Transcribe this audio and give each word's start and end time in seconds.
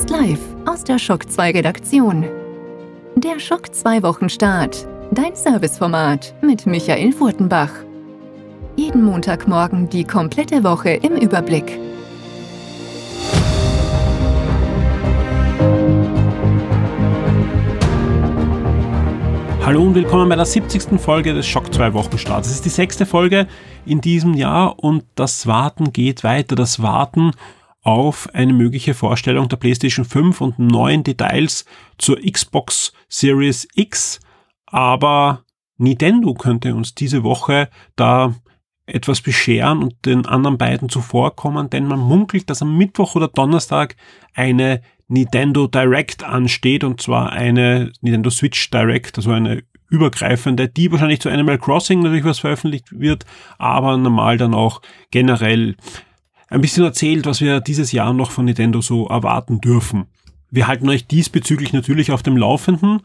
Jetzt 0.00 0.08
live 0.08 0.40
aus 0.64 0.82
der 0.82 0.98
Schock 0.98 1.30
2 1.30 1.50
Redaktion. 1.50 2.24
Der 3.16 3.38
Schock 3.38 3.74
2 3.74 4.02
Wochenstart. 4.02 4.88
Dein 5.12 5.36
Serviceformat 5.36 6.32
mit 6.40 6.64
Michael 6.64 7.12
Furtenbach. 7.12 7.70
Jeden 8.76 9.04
Montagmorgen 9.04 9.90
die 9.90 10.04
komplette 10.04 10.64
Woche 10.64 10.92
im 10.92 11.16
Überblick. 11.16 11.78
Hallo 19.66 19.82
und 19.82 19.94
willkommen 19.94 20.30
bei 20.30 20.36
der 20.36 20.46
70. 20.46 20.98
Folge 20.98 21.34
des 21.34 21.46
Schock 21.46 21.74
2 21.74 21.92
Wochenstarts. 21.92 22.48
Es 22.48 22.54
ist 22.54 22.64
die 22.64 22.70
sechste 22.70 23.04
Folge 23.04 23.46
in 23.84 24.00
diesem 24.00 24.32
Jahr 24.32 24.82
und 24.82 25.04
das 25.14 25.46
Warten 25.46 25.92
geht 25.92 26.24
weiter. 26.24 26.56
Das 26.56 26.80
Warten 26.80 27.32
auf 27.82 28.28
eine 28.34 28.52
mögliche 28.52 28.94
Vorstellung 28.94 29.48
der 29.48 29.56
PlayStation 29.56 30.04
5 30.04 30.40
und 30.40 30.58
neuen 30.58 31.02
Details 31.02 31.64
zur 31.98 32.20
Xbox 32.20 32.92
Series 33.08 33.66
X. 33.74 34.20
Aber 34.66 35.44
Nintendo 35.78 36.34
könnte 36.34 36.74
uns 36.74 36.94
diese 36.94 37.22
Woche 37.22 37.70
da 37.96 38.34
etwas 38.86 39.20
bescheren 39.20 39.82
und 39.82 40.04
den 40.04 40.26
anderen 40.26 40.58
beiden 40.58 40.88
zuvorkommen, 40.88 41.70
denn 41.70 41.86
man 41.86 42.00
munkelt, 42.00 42.50
dass 42.50 42.62
am 42.62 42.76
Mittwoch 42.76 43.14
oder 43.14 43.28
Donnerstag 43.28 43.96
eine 44.34 44.82
Nintendo 45.08 45.66
Direct 45.66 46.24
ansteht 46.24 46.84
und 46.84 47.00
zwar 47.00 47.32
eine 47.32 47.92
Nintendo 48.00 48.30
Switch 48.30 48.70
Direct, 48.70 49.16
also 49.16 49.30
eine 49.30 49.62
übergreifende, 49.88 50.68
die 50.68 50.90
wahrscheinlich 50.92 51.20
zu 51.20 51.30
Animal 51.30 51.58
Crossing 51.58 52.00
natürlich 52.00 52.24
was 52.24 52.38
veröffentlicht 52.38 52.98
wird, 52.98 53.26
aber 53.58 53.96
normal 53.96 54.36
dann 54.36 54.54
auch 54.54 54.82
generell 55.10 55.76
ein 56.50 56.60
bisschen 56.60 56.84
erzählt, 56.84 57.24
was 57.26 57.40
wir 57.40 57.60
dieses 57.60 57.92
Jahr 57.92 58.12
noch 58.12 58.32
von 58.32 58.44
Nintendo 58.44 58.80
so 58.82 59.06
erwarten 59.06 59.60
dürfen. 59.60 60.06
Wir 60.50 60.66
halten 60.66 60.88
euch 60.88 61.06
diesbezüglich 61.06 61.72
natürlich 61.72 62.10
auf 62.10 62.22
dem 62.22 62.36
Laufenden 62.36 63.02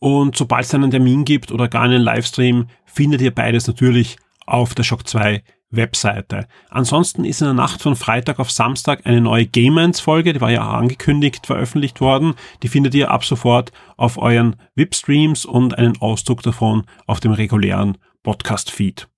und 0.00 0.36
sobald 0.36 0.64
es 0.64 0.74
einen 0.74 0.90
Termin 0.90 1.24
gibt 1.24 1.52
oder 1.52 1.68
gar 1.68 1.82
einen 1.82 2.02
Livestream, 2.02 2.66
findet 2.84 3.20
ihr 3.20 3.34
beides 3.34 3.66
natürlich 3.66 4.16
auf 4.46 4.74
der 4.74 4.82
Shock 4.82 5.06
2 5.06 5.42
Webseite. 5.70 6.48
Ansonsten 6.70 7.24
ist 7.24 7.40
in 7.40 7.46
der 7.46 7.54
Nacht 7.54 7.82
von 7.82 7.94
Freitag 7.94 8.40
auf 8.40 8.50
Samstag 8.50 9.02
eine 9.04 9.20
neue 9.20 9.46
Game 9.46 9.92
Folge, 9.94 10.32
die 10.32 10.40
war 10.40 10.50
ja 10.50 10.68
angekündigt, 10.68 11.46
veröffentlicht 11.46 12.00
worden. 12.00 12.34
Die 12.62 12.68
findet 12.68 12.94
ihr 12.94 13.10
ab 13.10 13.24
sofort 13.24 13.70
auf 13.96 14.18
euren 14.18 14.56
VIP-Streams 14.74 15.44
und 15.44 15.76
einen 15.76 16.00
Ausdruck 16.00 16.42
davon 16.42 16.84
auf 17.06 17.20
dem 17.20 17.32
regulären 17.32 17.98
Podcast-Feed. 18.22 19.08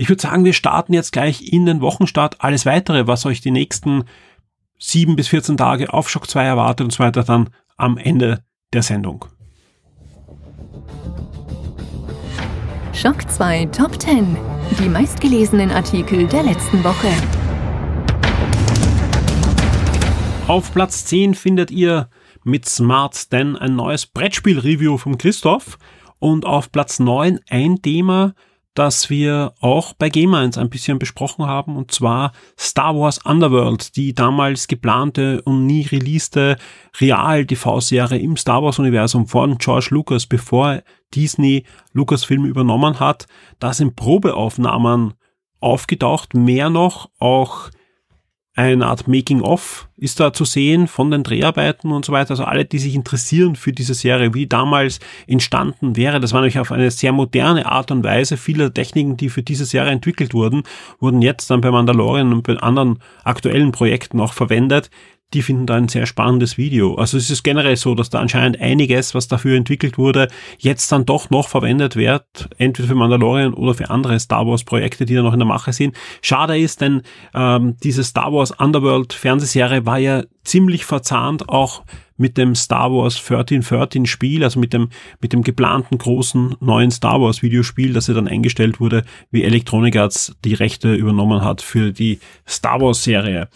Ich 0.00 0.08
würde 0.08 0.22
sagen, 0.22 0.46
wir 0.46 0.54
starten 0.54 0.94
jetzt 0.94 1.12
gleich 1.12 1.52
in 1.52 1.66
den 1.66 1.82
Wochenstart. 1.82 2.40
Alles 2.40 2.64
weitere, 2.64 3.06
was 3.06 3.26
euch 3.26 3.42
die 3.42 3.50
nächsten 3.50 4.04
sieben 4.78 5.14
bis 5.14 5.28
14 5.28 5.58
Tage 5.58 5.92
auf 5.92 6.08
Shock 6.08 6.26
2 6.26 6.42
erwartet 6.42 6.84
und 6.84 6.90
so 6.90 7.00
weiter, 7.00 7.22
dann 7.22 7.50
am 7.76 7.98
Ende 7.98 8.42
der 8.72 8.82
Sendung. 8.82 9.26
Schock 12.94 13.30
2 13.30 13.66
Top 13.66 14.00
10. 14.00 14.38
Die 14.78 14.88
meistgelesenen 14.88 15.70
Artikel 15.70 16.26
der 16.26 16.44
letzten 16.44 16.82
Woche. 16.82 17.08
Auf 20.48 20.72
Platz 20.72 21.04
10 21.04 21.34
findet 21.34 21.70
ihr 21.70 22.08
mit 22.42 22.66
Smart 22.66 23.30
denn 23.32 23.54
ein 23.54 23.76
neues 23.76 24.06
Brettspiel-Review 24.06 24.96
vom 24.96 25.18
Christoph. 25.18 25.78
Und 26.18 26.46
auf 26.46 26.72
Platz 26.72 27.00
9 27.00 27.40
ein 27.50 27.82
Thema, 27.82 28.32
das 28.74 29.10
wir 29.10 29.52
auch 29.60 29.92
bei 29.94 30.08
Game 30.08 30.34
1 30.34 30.56
ein 30.58 30.70
bisschen 30.70 30.98
besprochen 30.98 31.46
haben, 31.46 31.76
und 31.76 31.90
zwar 31.90 32.32
Star 32.58 32.96
Wars 32.96 33.18
Underworld, 33.24 33.96
die 33.96 34.14
damals 34.14 34.68
geplante 34.68 35.42
und 35.42 35.66
nie 35.66 35.82
releaste 35.82 36.56
Real-TV-Serie 37.00 38.18
im 38.18 38.36
Star 38.36 38.62
Wars-Universum 38.62 39.26
von 39.26 39.58
George 39.58 39.88
Lucas, 39.90 40.26
bevor 40.26 40.82
Disney 41.14 41.64
Lucasfilm 41.92 42.44
übernommen 42.44 43.00
hat. 43.00 43.26
Da 43.58 43.72
sind 43.72 43.96
Probeaufnahmen 43.96 45.14
aufgetaucht, 45.60 46.34
mehr 46.34 46.70
noch 46.70 47.10
auch 47.18 47.70
eine 48.60 48.86
Art 48.86 49.08
Making-of 49.08 49.88
ist 49.96 50.20
da 50.20 50.32
zu 50.32 50.44
sehen 50.44 50.86
von 50.86 51.10
den 51.10 51.22
Dreharbeiten 51.22 51.92
und 51.92 52.04
so 52.04 52.12
weiter. 52.12 52.30
Also 52.30 52.44
alle, 52.44 52.64
die 52.64 52.78
sich 52.78 52.94
interessieren 52.94 53.56
für 53.56 53.72
diese 53.72 53.94
Serie, 53.94 54.34
wie 54.34 54.46
damals 54.46 55.00
entstanden 55.26 55.96
wäre. 55.96 56.20
Das 56.20 56.32
war 56.32 56.40
nämlich 56.40 56.58
auf 56.58 56.72
eine 56.72 56.90
sehr 56.90 57.12
moderne 57.12 57.66
Art 57.66 57.90
und 57.90 58.04
Weise. 58.04 58.36
Viele 58.36 58.72
Techniken, 58.72 59.16
die 59.16 59.28
für 59.28 59.42
diese 59.42 59.64
Serie 59.64 59.92
entwickelt 59.92 60.34
wurden, 60.34 60.62
wurden 60.98 61.22
jetzt 61.22 61.50
dann 61.50 61.60
bei 61.60 61.70
Mandalorian 61.70 62.32
und 62.32 62.42
bei 62.42 62.56
anderen 62.56 62.98
aktuellen 63.24 63.72
Projekten 63.72 64.20
auch 64.20 64.32
verwendet 64.32 64.90
die 65.34 65.42
finden 65.42 65.66
da 65.66 65.76
ein 65.76 65.88
sehr 65.88 66.06
spannendes 66.06 66.58
Video. 66.58 66.94
Also 66.96 67.16
es 67.16 67.30
ist 67.30 67.42
generell 67.42 67.76
so, 67.76 67.94
dass 67.94 68.10
da 68.10 68.20
anscheinend 68.20 68.60
einiges, 68.60 69.14
was 69.14 69.28
dafür 69.28 69.56
entwickelt 69.56 69.98
wurde, 69.98 70.28
jetzt 70.58 70.90
dann 70.90 71.06
doch 71.06 71.30
noch 71.30 71.48
verwendet 71.48 71.96
wird, 71.96 72.48
entweder 72.58 72.88
für 72.88 72.94
Mandalorian 72.94 73.54
oder 73.54 73.74
für 73.74 73.90
andere 73.90 74.18
Star 74.18 74.46
Wars 74.46 74.64
Projekte, 74.64 75.04
die 75.04 75.14
da 75.14 75.22
noch 75.22 75.32
in 75.32 75.38
der 75.38 75.46
Mache 75.46 75.72
sind. 75.72 75.96
Schade 76.22 76.58
ist, 76.58 76.80
denn 76.80 77.02
ähm, 77.34 77.76
diese 77.82 78.02
Star 78.04 78.32
Wars 78.32 78.50
Underworld 78.50 79.12
Fernsehserie 79.12 79.86
war 79.86 79.98
ja 79.98 80.24
ziemlich 80.42 80.84
verzahnt 80.84 81.48
auch 81.48 81.82
mit 82.16 82.36
dem 82.36 82.54
Star 82.54 82.92
Wars 82.92 83.16
1313 83.16 84.04
Spiel, 84.04 84.44
also 84.44 84.60
mit 84.60 84.72
dem, 84.72 84.90
mit 85.20 85.32
dem 85.32 85.42
geplanten 85.42 85.96
großen 85.96 86.56
neuen 86.60 86.90
Star 86.90 87.20
Wars 87.20 87.42
Videospiel, 87.42 87.94
das 87.94 88.08
ja 88.08 88.14
dann 88.14 88.28
eingestellt 88.28 88.78
wurde, 88.78 89.04
wie 89.30 89.42
Electronic 89.42 89.96
Arts 89.96 90.36
die 90.44 90.54
Rechte 90.54 90.94
übernommen 90.94 91.42
hat 91.42 91.62
für 91.62 91.92
die 91.92 92.20
Star 92.46 92.80
Wars 92.80 93.02
Serie. 93.02 93.48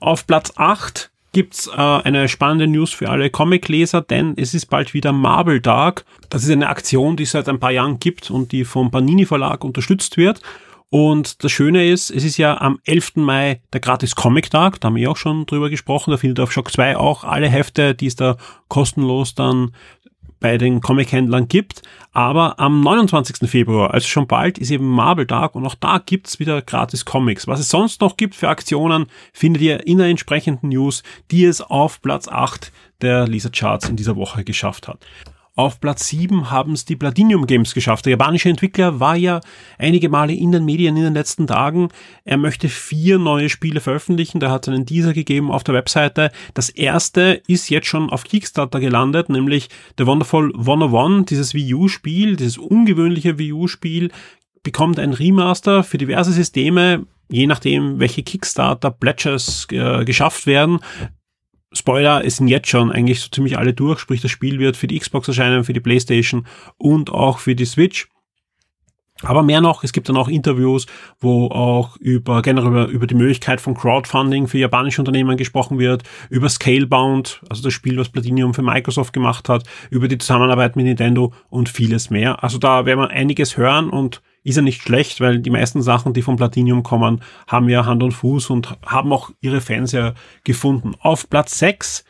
Auf 0.00 0.26
Platz 0.26 0.52
8 0.56 1.09
gibt's 1.32 1.68
äh, 1.68 1.80
eine 1.80 2.28
spannende 2.28 2.66
News 2.66 2.92
für 2.92 3.08
alle 3.08 3.30
Comicleser, 3.30 4.02
denn 4.02 4.34
es 4.36 4.54
ist 4.54 4.66
bald 4.66 4.94
wieder 4.94 5.12
Marvel 5.12 5.60
Dark. 5.60 6.04
Das 6.28 6.44
ist 6.44 6.50
eine 6.50 6.68
Aktion, 6.68 7.16
die 7.16 7.24
es 7.24 7.32
seit 7.32 7.48
ein 7.48 7.60
paar 7.60 7.70
Jahren 7.70 8.00
gibt 8.00 8.30
und 8.30 8.52
die 8.52 8.64
vom 8.64 8.90
Panini 8.90 9.26
Verlag 9.26 9.64
unterstützt 9.64 10.16
wird. 10.16 10.40
Und 10.92 11.44
das 11.44 11.52
Schöne 11.52 11.88
ist, 11.88 12.10
es 12.10 12.24
ist 12.24 12.36
ja 12.36 12.60
am 12.60 12.80
11. 12.84 13.12
Mai 13.16 13.60
der 13.72 13.80
gratis 13.80 14.16
Comic 14.16 14.50
Tag, 14.50 14.80
da 14.80 14.86
haben 14.86 14.96
wir 14.96 15.08
auch 15.08 15.16
schon 15.16 15.46
drüber 15.46 15.70
gesprochen, 15.70 16.10
da 16.10 16.16
findet 16.16 16.40
auf 16.40 16.50
Shock 16.50 16.72
2 16.72 16.96
auch 16.96 17.22
alle 17.22 17.48
Hefte, 17.48 17.94
die 17.94 18.06
es 18.06 18.16
da 18.16 18.36
kostenlos 18.66 19.36
dann 19.36 19.70
bei 20.40 20.58
den 20.58 20.80
Comic-Händlern 20.80 21.48
gibt. 21.48 21.82
Aber 22.12 22.58
am 22.58 22.80
29. 22.80 23.48
Februar, 23.48 23.94
also 23.94 24.08
schon 24.08 24.26
bald, 24.26 24.58
ist 24.58 24.70
eben 24.70 24.88
Marvel-Tag 24.88 25.54
und 25.54 25.64
auch 25.66 25.76
da 25.76 25.98
gibt's 26.04 26.40
wieder 26.40 26.60
gratis 26.62 27.04
Comics. 27.04 27.46
Was 27.46 27.60
es 27.60 27.68
sonst 27.68 28.00
noch 28.00 28.16
gibt 28.16 28.34
für 28.34 28.48
Aktionen, 28.48 29.06
findet 29.32 29.62
ihr 29.62 29.86
in 29.86 29.98
der 29.98 30.08
entsprechenden 30.08 30.70
News, 30.70 31.02
die 31.30 31.44
es 31.44 31.60
auf 31.60 32.02
Platz 32.02 32.26
8 32.26 32.72
der 33.02 33.28
Lesercharts 33.28 33.88
in 33.88 33.96
dieser 33.96 34.16
Woche 34.16 34.42
geschafft 34.44 34.88
hat. 34.88 34.98
Auf 35.56 35.80
Platz 35.80 36.08
7 36.08 36.50
haben 36.50 36.72
es 36.72 36.84
die 36.84 36.96
Platinum 36.96 37.46
Games 37.46 37.74
geschafft. 37.74 38.06
Der 38.06 38.12
japanische 38.12 38.48
Entwickler 38.48 39.00
war 39.00 39.16
ja 39.16 39.40
einige 39.78 40.08
Male 40.08 40.32
in 40.32 40.52
den 40.52 40.64
Medien 40.64 40.96
in 40.96 41.02
den 41.02 41.14
letzten 41.14 41.46
Tagen. 41.46 41.88
Er 42.24 42.36
möchte 42.36 42.68
vier 42.68 43.18
neue 43.18 43.48
Spiele 43.48 43.80
veröffentlichen. 43.80 44.40
Da 44.40 44.50
hat 44.50 44.68
einen 44.68 44.86
Teaser 44.86 45.12
gegeben 45.12 45.50
auf 45.50 45.64
der 45.64 45.74
Webseite. 45.74 46.30
Das 46.54 46.68
erste 46.68 47.42
ist 47.48 47.68
jetzt 47.68 47.88
schon 47.88 48.10
auf 48.10 48.24
Kickstarter 48.24 48.78
gelandet, 48.78 49.28
nämlich 49.28 49.68
The 49.98 50.06
Wonderful 50.06 50.52
101, 50.56 51.26
dieses 51.26 51.52
Wii 51.52 51.74
U-Spiel, 51.74 52.36
dieses 52.36 52.56
ungewöhnliche 52.56 53.38
Wii 53.38 53.52
U-Spiel, 53.52 54.12
bekommt 54.62 54.98
ein 54.98 55.12
Remaster 55.12 55.82
für 55.82 55.98
diverse 55.98 56.32
Systeme, 56.32 57.06
je 57.28 57.46
nachdem, 57.46 57.98
welche 57.98 58.22
Kickstarter-Pledges 58.22 59.66
äh, 59.72 60.04
geschafft 60.04 60.46
werden. 60.46 60.78
Spoiler, 61.72 62.24
es 62.24 62.36
sind 62.36 62.48
jetzt 62.48 62.68
schon 62.68 62.90
eigentlich 62.90 63.20
so 63.20 63.28
ziemlich 63.28 63.56
alle 63.56 63.72
durch, 63.72 64.00
sprich 64.00 64.20
das 64.20 64.30
Spiel 64.30 64.58
wird 64.58 64.76
für 64.76 64.88
die 64.88 64.98
Xbox 64.98 65.28
erscheinen, 65.28 65.62
für 65.62 65.72
die 65.72 65.80
Playstation 65.80 66.46
und 66.78 67.10
auch 67.10 67.38
für 67.38 67.54
die 67.54 67.64
Switch. 67.64 68.08
Aber 69.22 69.42
mehr 69.42 69.60
noch, 69.60 69.84
es 69.84 69.92
gibt 69.92 70.08
dann 70.08 70.16
auch 70.16 70.28
Interviews, 70.28 70.86
wo 71.20 71.48
auch 71.48 71.96
über 71.98 72.40
generell 72.42 72.70
über, 72.70 72.86
über 72.86 73.06
die 73.06 73.14
Möglichkeit 73.14 73.60
von 73.60 73.74
Crowdfunding 73.74 74.46
für 74.48 74.58
japanische 74.58 75.00
Unternehmen 75.00 75.36
gesprochen 75.36 75.78
wird, 75.78 76.04
über 76.30 76.48
Scalebound, 76.48 77.42
also 77.48 77.62
das 77.62 77.72
Spiel, 77.72 77.98
was 77.98 78.08
Platinum 78.08 78.54
für 78.54 78.62
Microsoft 78.62 79.12
gemacht 79.12 79.48
hat, 79.48 79.64
über 79.90 80.08
die 80.08 80.18
Zusammenarbeit 80.18 80.76
mit 80.76 80.86
Nintendo 80.86 81.32
und 81.48 81.68
vieles 81.68 82.10
mehr. 82.10 82.42
Also 82.42 82.58
da 82.58 82.86
werden 82.86 83.00
wir 83.00 83.10
einiges 83.10 83.56
hören 83.56 83.90
und 83.90 84.22
ist 84.42 84.56
ja 84.56 84.62
nicht 84.62 84.82
schlecht, 84.82 85.20
weil 85.20 85.40
die 85.40 85.50
meisten 85.50 85.82
Sachen, 85.82 86.14
die 86.14 86.22
vom 86.22 86.36
Platinum 86.36 86.82
kommen, 86.82 87.22
haben 87.46 87.68
ja 87.68 87.84
Hand 87.84 88.02
und 88.02 88.12
Fuß 88.12 88.48
und 88.48 88.74
haben 88.86 89.12
auch 89.12 89.30
ihre 89.40 89.60
Fans 89.60 89.92
ja 89.92 90.14
gefunden. 90.44 90.94
Auf 90.98 91.28
Platz 91.28 91.58
6 91.58 92.04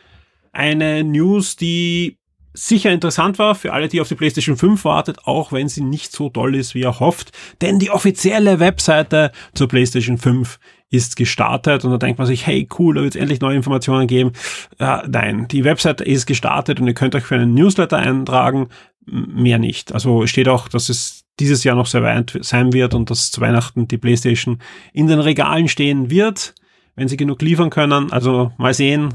eine 0.53 1.05
News, 1.05 1.57
die 1.57 2.20
sicher 2.53 2.91
interessant 2.91 3.39
war 3.39 3.55
für 3.55 3.73
alle, 3.73 3.89
die 3.89 4.01
auf 4.01 4.09
die 4.09 4.15
PlayStation 4.15 4.57
5 4.57 4.85
wartet, 4.85 5.19
auch 5.25 5.53
wenn 5.53 5.69
sie 5.69 5.83
nicht 5.83 6.13
so 6.13 6.29
toll 6.29 6.55
ist, 6.55 6.75
wie 6.75 6.83
er 6.83 7.01
hofft. 7.01 7.33
Denn 7.61 7.79
die 7.79 7.91
offizielle 7.91 8.61
Webseite 8.61 9.33
zur 9.55 9.69
PlayStation 9.69 10.19
5 10.19 10.59
ist 10.91 11.17
gestartet 11.17 11.85
und 11.85 11.93
da 11.93 11.99
denkt 11.99 12.19
man 12.19 12.27
sich, 12.27 12.47
hey 12.47 12.69
cool, 12.79 12.97
da 12.97 13.03
wird 13.03 13.15
es 13.15 13.21
endlich 13.21 13.41
neue 13.41 13.57
Informationen 13.57 14.09
geben. 14.09 14.33
Äh, 14.79 14.99
nein, 15.09 15.47
die 15.49 15.65
Webseite 15.65 16.05
ist 16.05 16.27
gestartet 16.27 16.81
und 16.81 16.89
ihr 16.89 16.95
könnt 16.95 17.15
euch 17.15 17.25
für 17.25 17.37
einen 17.37 17.55
Newsletter 17.55 17.97
eintragen, 17.97 18.69
mehr 19.07 19.59
nicht. 19.59 19.93
Also 19.93 20.27
steht 20.27 20.49
auch, 20.49 20.69
dass 20.69 20.89
es 20.89 21.25
dieses 21.39 21.65
Jahr 21.65 21.77
noch 21.77 21.87
sehr 21.87 22.03
weit 22.03 22.39
sein 22.43 22.73
wird 22.73 22.95
und 22.95 23.11
dass 23.11 23.31
zu 23.31 23.41
Weihnachten 23.41 23.89
die 23.89 23.99
PlayStation 23.99 24.59
in 24.93 25.07
den 25.07 25.21
Regalen 25.21 25.69
stehen 25.69 26.11
wird, 26.11 26.55
wenn 26.97 27.09
sie 27.09 27.17
genug 27.17 27.41
liefern 27.41 27.71
können. 27.71 28.13
Also 28.13 28.53
mal 28.59 28.75
sehen. 28.75 29.15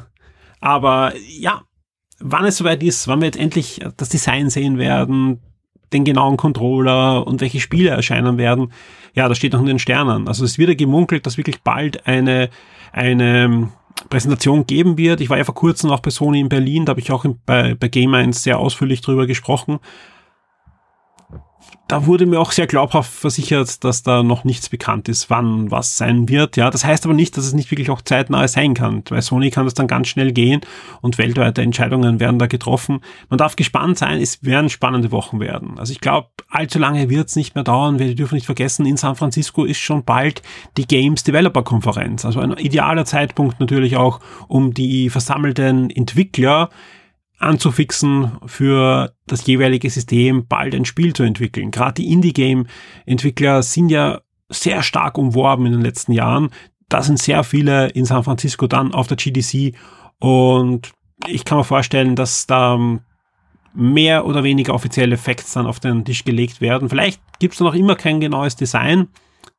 Aber 0.60 1.14
ja, 1.28 1.62
wann 2.20 2.46
es 2.46 2.58
soweit 2.58 2.84
ist, 2.84 3.08
wann 3.08 3.20
wir 3.20 3.28
jetzt 3.28 3.40
endlich 3.40 3.82
das 3.98 4.10
Design 4.10 4.50
sehen 4.50 4.78
werden, 4.78 5.40
den 5.94 6.04
genauen 6.04 6.38
Controller 6.38 7.26
und 7.26 7.42
welche 7.42 7.60
Spiele 7.60 7.90
erscheinen 7.90 8.38
werden, 8.38 8.72
ja, 9.14 9.30
das 9.30 9.38
steht 9.38 9.54
noch 9.54 9.62
in 9.62 9.66
den 9.66 9.80
Sternen. 9.80 10.28
Also 10.28 10.44
es 10.44 10.58
wird 10.58 10.70
ja 10.70 10.76
gemunkelt, 10.76 11.26
dass 11.26 11.38
wirklich 11.38 11.62
bald 11.62 12.06
eine, 12.06 12.50
eine 12.92 13.70
Präsentation 14.10 14.66
geben 14.66 14.98
wird. 14.98 15.22
Ich 15.22 15.30
war 15.30 15.38
ja 15.38 15.44
vor 15.44 15.56
kurzem 15.56 15.92
auch 15.92 16.02
bei 16.02 16.10
Sony 16.10 16.40
in 16.40 16.50
Berlin, 16.50 16.86
da 16.86 16.92
habe 16.92 17.00
ich 17.00 17.12
auch 17.12 17.26
bei, 17.46 17.76
bei 17.76 17.88
Game 17.88 18.14
1 18.14 18.44
sehr 18.44 18.60
ausführlich 18.60 19.02
drüber 19.02 19.26
gesprochen 19.28 19.80
da 21.88 22.08
wurde 22.08 22.26
mir 22.26 22.40
auch 22.40 22.52
sehr 22.52 22.66
glaubhaft 22.66 23.12
versichert, 23.12 23.84
dass 23.84 24.02
da 24.02 24.24
noch 24.24 24.44
nichts 24.44 24.70
bekannt 24.70 25.08
ist, 25.08 25.30
wann 25.30 25.70
was 25.70 25.98
sein 25.98 26.28
wird. 26.30 26.58
Ja, 26.58 26.72
das 26.72 26.84
heißt 26.84 27.06
aber 27.06 27.14
nicht, 27.14 27.38
dass 27.38 27.46
es 27.46 27.54
nicht 27.54 27.70
wirklich 27.70 27.92
auch 27.92 28.02
zeitnah 28.02 28.48
sein 28.48 28.74
kann. 28.74 29.04
Bei 29.04 29.22
Sony 29.22 29.52
kann 29.52 29.66
das 29.66 29.76
dann 29.76 29.88
ganz 29.88 30.08
schnell 30.08 30.32
gehen 30.32 30.62
und 31.02 31.20
weltweite 31.20 31.62
Entscheidungen 31.62 32.20
werden 32.20 32.40
da 32.40 32.48
getroffen. 32.48 33.02
Man 33.30 33.38
darf 33.38 33.56
gespannt 33.56 34.00
sein, 34.00 34.20
es 34.20 34.44
werden 34.44 34.70
spannende 34.70 35.12
Wochen 35.12 35.40
werden. 35.40 35.78
Also 35.78 35.92
ich 35.92 36.02
glaube, 36.02 36.30
allzu 36.50 36.80
lange 36.80 37.10
wird 37.10 37.30
es 37.30 37.36
nicht 37.36 37.54
mehr 37.54 37.64
dauern. 37.64 38.00
Wir 38.00 38.16
dürfen 38.16 38.36
nicht 38.36 38.48
vergessen, 38.48 38.88
in 38.88 38.98
San 38.98 39.16
Francisco 39.16 39.64
ist 39.64 39.80
schon 39.80 40.04
bald 40.04 40.42
die 40.78 40.88
Games 40.88 41.24
Developer 41.24 41.62
Konferenz. 41.62 42.26
Also 42.26 42.40
ein 42.40 42.54
idealer 42.54 43.06
Zeitpunkt 43.06 43.60
natürlich 43.60 43.96
auch, 43.96 44.22
um 44.48 44.74
die 44.74 45.12
versammelten 45.12 45.92
Entwickler 45.92 46.70
anzufixen, 47.40 48.32
für 48.46 49.14
das 49.28 49.46
jeweilige 49.46 49.90
System 49.90 50.48
bald 50.48 50.74
ein 50.74 50.86
Spiel 50.86 51.14
zu 51.14 51.24
entwickeln. 51.24 51.72
Gerade 51.72 52.02
die 52.02 52.12
Indie-Game-Entwickler 52.12 53.64
sind 53.64 53.90
ja 53.90 54.22
sehr 54.50 54.84
stark 54.84 55.18
umworben 55.18 55.66
in 55.66 55.74
den 55.74 55.82
letzten 55.82 56.12
Jahren. 56.12 56.50
Da 56.88 57.02
sind 57.02 57.20
sehr 57.20 57.44
viele 57.44 57.90
in 57.90 58.06
San 58.06 58.24
Francisco 58.24 58.68
dann 58.68 58.94
auf 58.94 59.08
der 59.08 59.18
GDC 59.18 59.76
und 60.20 60.92
ich 61.28 61.46
kann 61.46 61.58
mir 61.58 61.64
vorstellen, 61.64 62.16
dass 62.16 62.46
da 62.48 62.80
mehr 63.74 64.26
oder 64.26 64.44
weniger 64.44 64.74
offizielle 64.74 65.18
Facts 65.18 65.54
dann 65.54 65.68
auf 65.68 65.80
den 65.80 66.06
Tisch 66.06 66.24
gelegt 66.24 66.62
werden. 66.62 66.90
Vielleicht 66.90 67.22
gibt 67.40 67.56
es 67.56 67.60
noch 67.60 67.74
immer 67.74 67.96
kein 67.96 68.20
genaues 68.20 68.56
Design, 68.56 69.08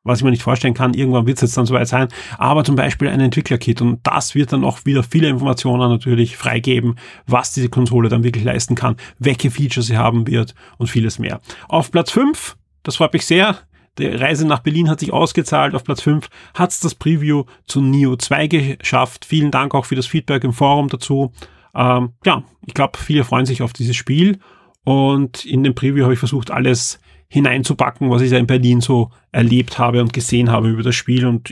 was 0.07 0.19
ich 0.19 0.23
mir 0.23 0.31
nicht 0.31 0.43
vorstellen 0.43 0.73
kann, 0.73 0.93
irgendwann 0.93 1.27
wird 1.27 1.37
es 1.37 1.41
jetzt 1.41 1.57
dann 1.57 1.65
soweit 1.65 1.87
sein, 1.87 2.07
aber 2.37 2.63
zum 2.63 2.75
Beispiel 2.75 3.09
ein 3.09 3.19
Entwicklerkit 3.19 3.81
und 3.81 3.99
das 4.03 4.35
wird 4.35 4.53
dann 4.53 4.63
auch 4.63 4.85
wieder 4.85 5.03
viele 5.03 5.27
Informationen 5.29 5.89
natürlich 5.89 6.37
freigeben, 6.37 6.95
was 7.25 7.53
diese 7.53 7.69
Konsole 7.69 8.09
dann 8.09 8.23
wirklich 8.23 8.43
leisten 8.43 8.75
kann, 8.75 8.95
welche 9.19 9.51
Features 9.51 9.87
sie 9.87 9.97
haben 9.97 10.27
wird 10.27 10.55
und 10.77 10.87
vieles 10.87 11.19
mehr. 11.19 11.41
Auf 11.67 11.91
Platz 11.91 12.11
5, 12.11 12.57
das 12.83 12.95
freut 12.95 13.13
mich 13.13 13.25
sehr, 13.25 13.59
die 13.97 14.07
Reise 14.07 14.45
nach 14.45 14.59
Berlin 14.59 14.89
hat 14.89 14.99
sich 14.99 15.11
ausgezahlt. 15.11 15.73
Auf 15.73 15.83
Platz 15.83 16.01
5 16.01 16.29
hat 16.53 16.71
es 16.71 16.79
das 16.79 16.93
Preview 16.93 17.45
zu 17.65 17.81
Neo 17.81 18.15
2 18.15 18.47
geschafft. 18.47 19.25
Vielen 19.25 19.49
Dank 19.49 19.73
auch 19.73 19.85
für 19.85 19.95
das 19.95 20.05
Feedback 20.05 20.43
im 20.43 20.53
Forum 20.53 20.87
dazu. 20.87 21.31
Ähm, 21.73 22.13
ja, 22.23 22.43
ich 22.65 22.73
glaube, 22.73 22.97
viele 22.97 23.23
freuen 23.23 23.45
sich 23.45 23.61
auf 23.61 23.73
dieses 23.73 23.95
Spiel. 23.95 24.39
Und 24.83 25.45
in 25.45 25.63
dem 25.63 25.75
Preview 25.75 26.03
habe 26.03 26.13
ich 26.13 26.19
versucht, 26.19 26.51
alles 26.51 26.99
hineinzupacken, 27.29 28.09
was 28.09 28.21
ich 28.21 28.31
da 28.31 28.37
in 28.37 28.47
Berlin 28.47 28.81
so 28.81 29.11
erlebt 29.31 29.79
habe 29.79 30.01
und 30.01 30.13
gesehen 30.13 30.49
habe 30.49 30.69
über 30.69 30.83
das 30.83 30.95
Spiel 30.95 31.25
und 31.25 31.51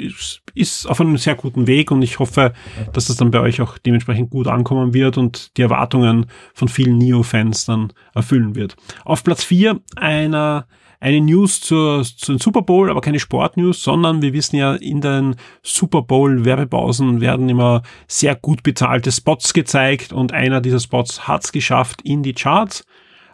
ist, 0.53 0.85
auf 0.87 1.01
einem 1.01 1.17
sehr 1.17 1.35
guten 1.35 1.67
Weg 1.67 1.91
und 1.91 2.01
ich 2.01 2.19
hoffe, 2.19 2.53
dass 2.93 3.07
das 3.07 3.17
dann 3.17 3.31
bei 3.31 3.41
euch 3.41 3.61
auch 3.61 3.77
dementsprechend 3.77 4.29
gut 4.29 4.47
ankommen 4.47 4.93
wird 4.93 5.17
und 5.17 5.57
die 5.57 5.61
Erwartungen 5.61 6.27
von 6.53 6.69
vielen 6.69 6.97
Neo-Fans 6.97 7.65
dann 7.65 7.91
erfüllen 8.13 8.55
wird. 8.55 8.77
Auf 9.03 9.23
Platz 9.23 9.43
4 9.43 9.79
einer 9.97 10.65
eine 10.99 11.21
News 11.21 11.61
zur, 11.61 12.03
zum 12.03 12.39
Super 12.39 12.63
Bowl, 12.63 12.89
aber 12.89 13.01
keine 13.01 13.19
Sportnews, 13.19 13.83
sondern 13.83 14.23
wir 14.23 14.33
wissen 14.33 14.55
ja, 14.55 14.73
in 14.73 15.01
den 15.01 15.35
Super 15.61 16.01
Bowl 16.01 16.45
Werbepausen 16.45 17.21
werden 17.21 17.47
immer 17.47 17.83
sehr 18.07 18.35
gut 18.35 18.63
bezahlte 18.63 19.11
Spots 19.11 19.53
gezeigt 19.53 20.13
und 20.13 20.33
einer 20.33 20.61
dieser 20.61 20.79
Spots 20.79 21.27
hat 21.27 21.43
es 21.43 21.51
geschafft 21.51 22.01
in 22.01 22.23
die 22.23 22.33
Charts. 22.33 22.85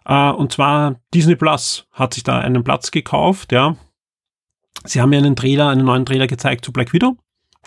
Uh, 0.08 0.32
und 0.36 0.52
zwar 0.52 0.96
Disney 1.14 1.36
Plus 1.36 1.86
hat 1.92 2.14
sich 2.14 2.24
da 2.24 2.40
einen 2.40 2.64
Platz 2.64 2.92
gekauft, 2.92 3.52
ja. 3.52 3.76
Sie 4.84 5.00
haben 5.00 5.14
ja 5.14 5.20
einen 5.20 5.36
Trailer, 5.36 5.70
einen 5.70 5.86
neuen 5.86 6.06
Trailer 6.06 6.28
gezeigt 6.28 6.66
zu 6.66 6.72
Black 6.72 6.92
Widow. 6.92 7.18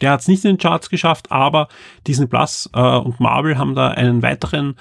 Der 0.01 0.11
hat 0.11 0.21
es 0.21 0.29
nicht 0.29 0.45
in 0.45 0.53
den 0.53 0.59
Charts 0.59 0.91
geschafft, 0.91 1.31
aber 1.31 1.69
Disney 2.07 2.27
Plus 2.27 2.69
uh, 2.77 2.99
und 2.99 3.21
Marvel 3.21 3.57
haben 3.57 3.77
da 3.77 3.89
einen 3.89 4.23
weiteren 4.23 4.75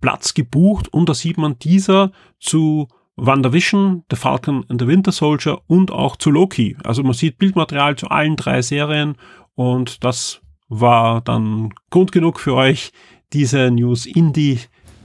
Platz 0.00 0.34
gebucht 0.34 0.92
und 0.92 1.08
da 1.08 1.14
sieht 1.14 1.38
man 1.38 1.58
dieser 1.58 2.12
zu 2.38 2.88
WandaVision, 3.16 4.04
The 4.10 4.16
Falcon 4.16 4.64
and 4.68 4.80
the 4.80 4.86
Winter 4.86 5.10
Soldier 5.10 5.60
und 5.66 5.90
auch 5.90 6.16
zu 6.16 6.30
Loki. 6.30 6.76
Also 6.84 7.02
man 7.02 7.14
sieht 7.14 7.38
Bildmaterial 7.38 7.96
zu 7.96 8.08
allen 8.08 8.36
drei 8.36 8.62
Serien 8.62 9.16
und 9.54 10.04
das 10.04 10.40
war 10.68 11.20
dann 11.22 11.74
Grund 11.90 12.12
genug 12.12 12.38
für 12.38 12.54
euch, 12.54 12.92
diese 13.32 13.70
News 13.70 14.06
in 14.06 14.32
die 14.32 14.60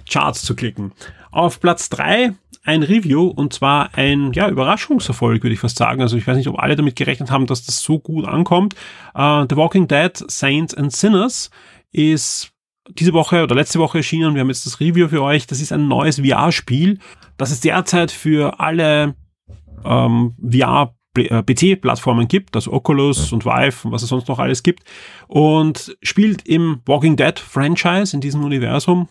Charts 0.09 0.43
zu 0.43 0.55
klicken. 0.55 0.91
Auf 1.31 1.59
Platz 1.59 1.89
drei 1.89 2.33
ein 2.65 2.83
Review 2.83 3.27
und 3.27 3.53
zwar 3.53 3.89
ein 3.93 4.31
ja, 4.33 4.47
Überraschungserfolg, 4.47 5.43
würde 5.43 5.53
ich 5.53 5.59
fast 5.59 5.77
sagen. 5.77 6.01
Also 6.01 6.15
ich 6.15 6.25
weiß 6.25 6.37
nicht, 6.37 6.47
ob 6.47 6.59
alle 6.59 6.75
damit 6.75 6.95
gerechnet 6.95 7.29
haben, 7.29 7.45
dass 7.45 7.65
das 7.65 7.81
so 7.81 7.99
gut 7.99 8.25
ankommt. 8.25 8.75
Uh, 9.13 9.45
The 9.49 9.57
Walking 9.57 9.87
Dead 9.87 10.11
Saints 10.27 10.73
and 10.73 10.91
Sinners 10.91 11.49
ist 11.91 12.51
diese 12.89 13.13
Woche 13.13 13.43
oder 13.43 13.55
letzte 13.55 13.79
Woche 13.79 13.99
erschienen. 13.99 14.33
Wir 14.33 14.41
haben 14.41 14.49
jetzt 14.49 14.65
das 14.65 14.79
Review 14.79 15.07
für 15.09 15.21
euch. 15.21 15.47
Das 15.47 15.59
ist 15.59 15.71
ein 15.71 15.87
neues 15.87 16.19
VR-Spiel, 16.19 16.99
das 17.37 17.51
es 17.51 17.59
derzeit 17.59 18.11
für 18.11 18.59
alle 18.59 19.15
ähm, 19.85 20.35
VR 20.41 20.95
PC-Plattformen 21.15 22.27
gibt, 22.27 22.55
also 22.55 22.73
Oculus 22.73 23.31
und 23.31 23.45
Vive 23.45 23.85
und 23.85 23.91
was 23.91 24.01
es 24.01 24.09
sonst 24.09 24.27
noch 24.27 24.39
alles 24.39 24.63
gibt 24.63 24.83
und 25.27 25.95
spielt 26.01 26.47
im 26.47 26.81
Walking 26.87 27.15
Dead 27.15 27.37
Franchise 27.37 28.15
in 28.15 28.21
diesem 28.21 28.43
Universum 28.43 29.07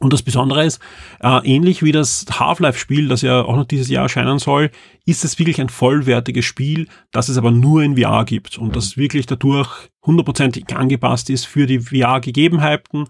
und 0.00 0.12
das 0.12 0.22
Besondere 0.22 0.64
ist, 0.64 0.80
äh, 1.20 1.40
ähnlich 1.44 1.82
wie 1.82 1.92
das 1.92 2.26
Half-Life-Spiel, 2.30 3.08
das 3.08 3.22
ja 3.22 3.42
auch 3.42 3.56
noch 3.56 3.64
dieses 3.64 3.88
Jahr 3.88 4.04
erscheinen 4.04 4.38
soll, 4.38 4.70
ist 5.06 5.24
es 5.24 5.38
wirklich 5.38 5.60
ein 5.60 5.68
vollwertiges 5.68 6.44
Spiel, 6.44 6.88
das 7.12 7.28
es 7.28 7.38
aber 7.38 7.50
nur 7.50 7.82
in 7.82 7.96
VR 7.96 8.24
gibt 8.24 8.58
und 8.58 8.76
das 8.76 8.96
wirklich 8.96 9.26
dadurch 9.26 9.70
hundertprozentig 10.04 10.74
angepasst 10.76 11.30
ist 11.30 11.46
für 11.46 11.66
die 11.66 11.80
VR-Gegebenheiten 11.80 13.08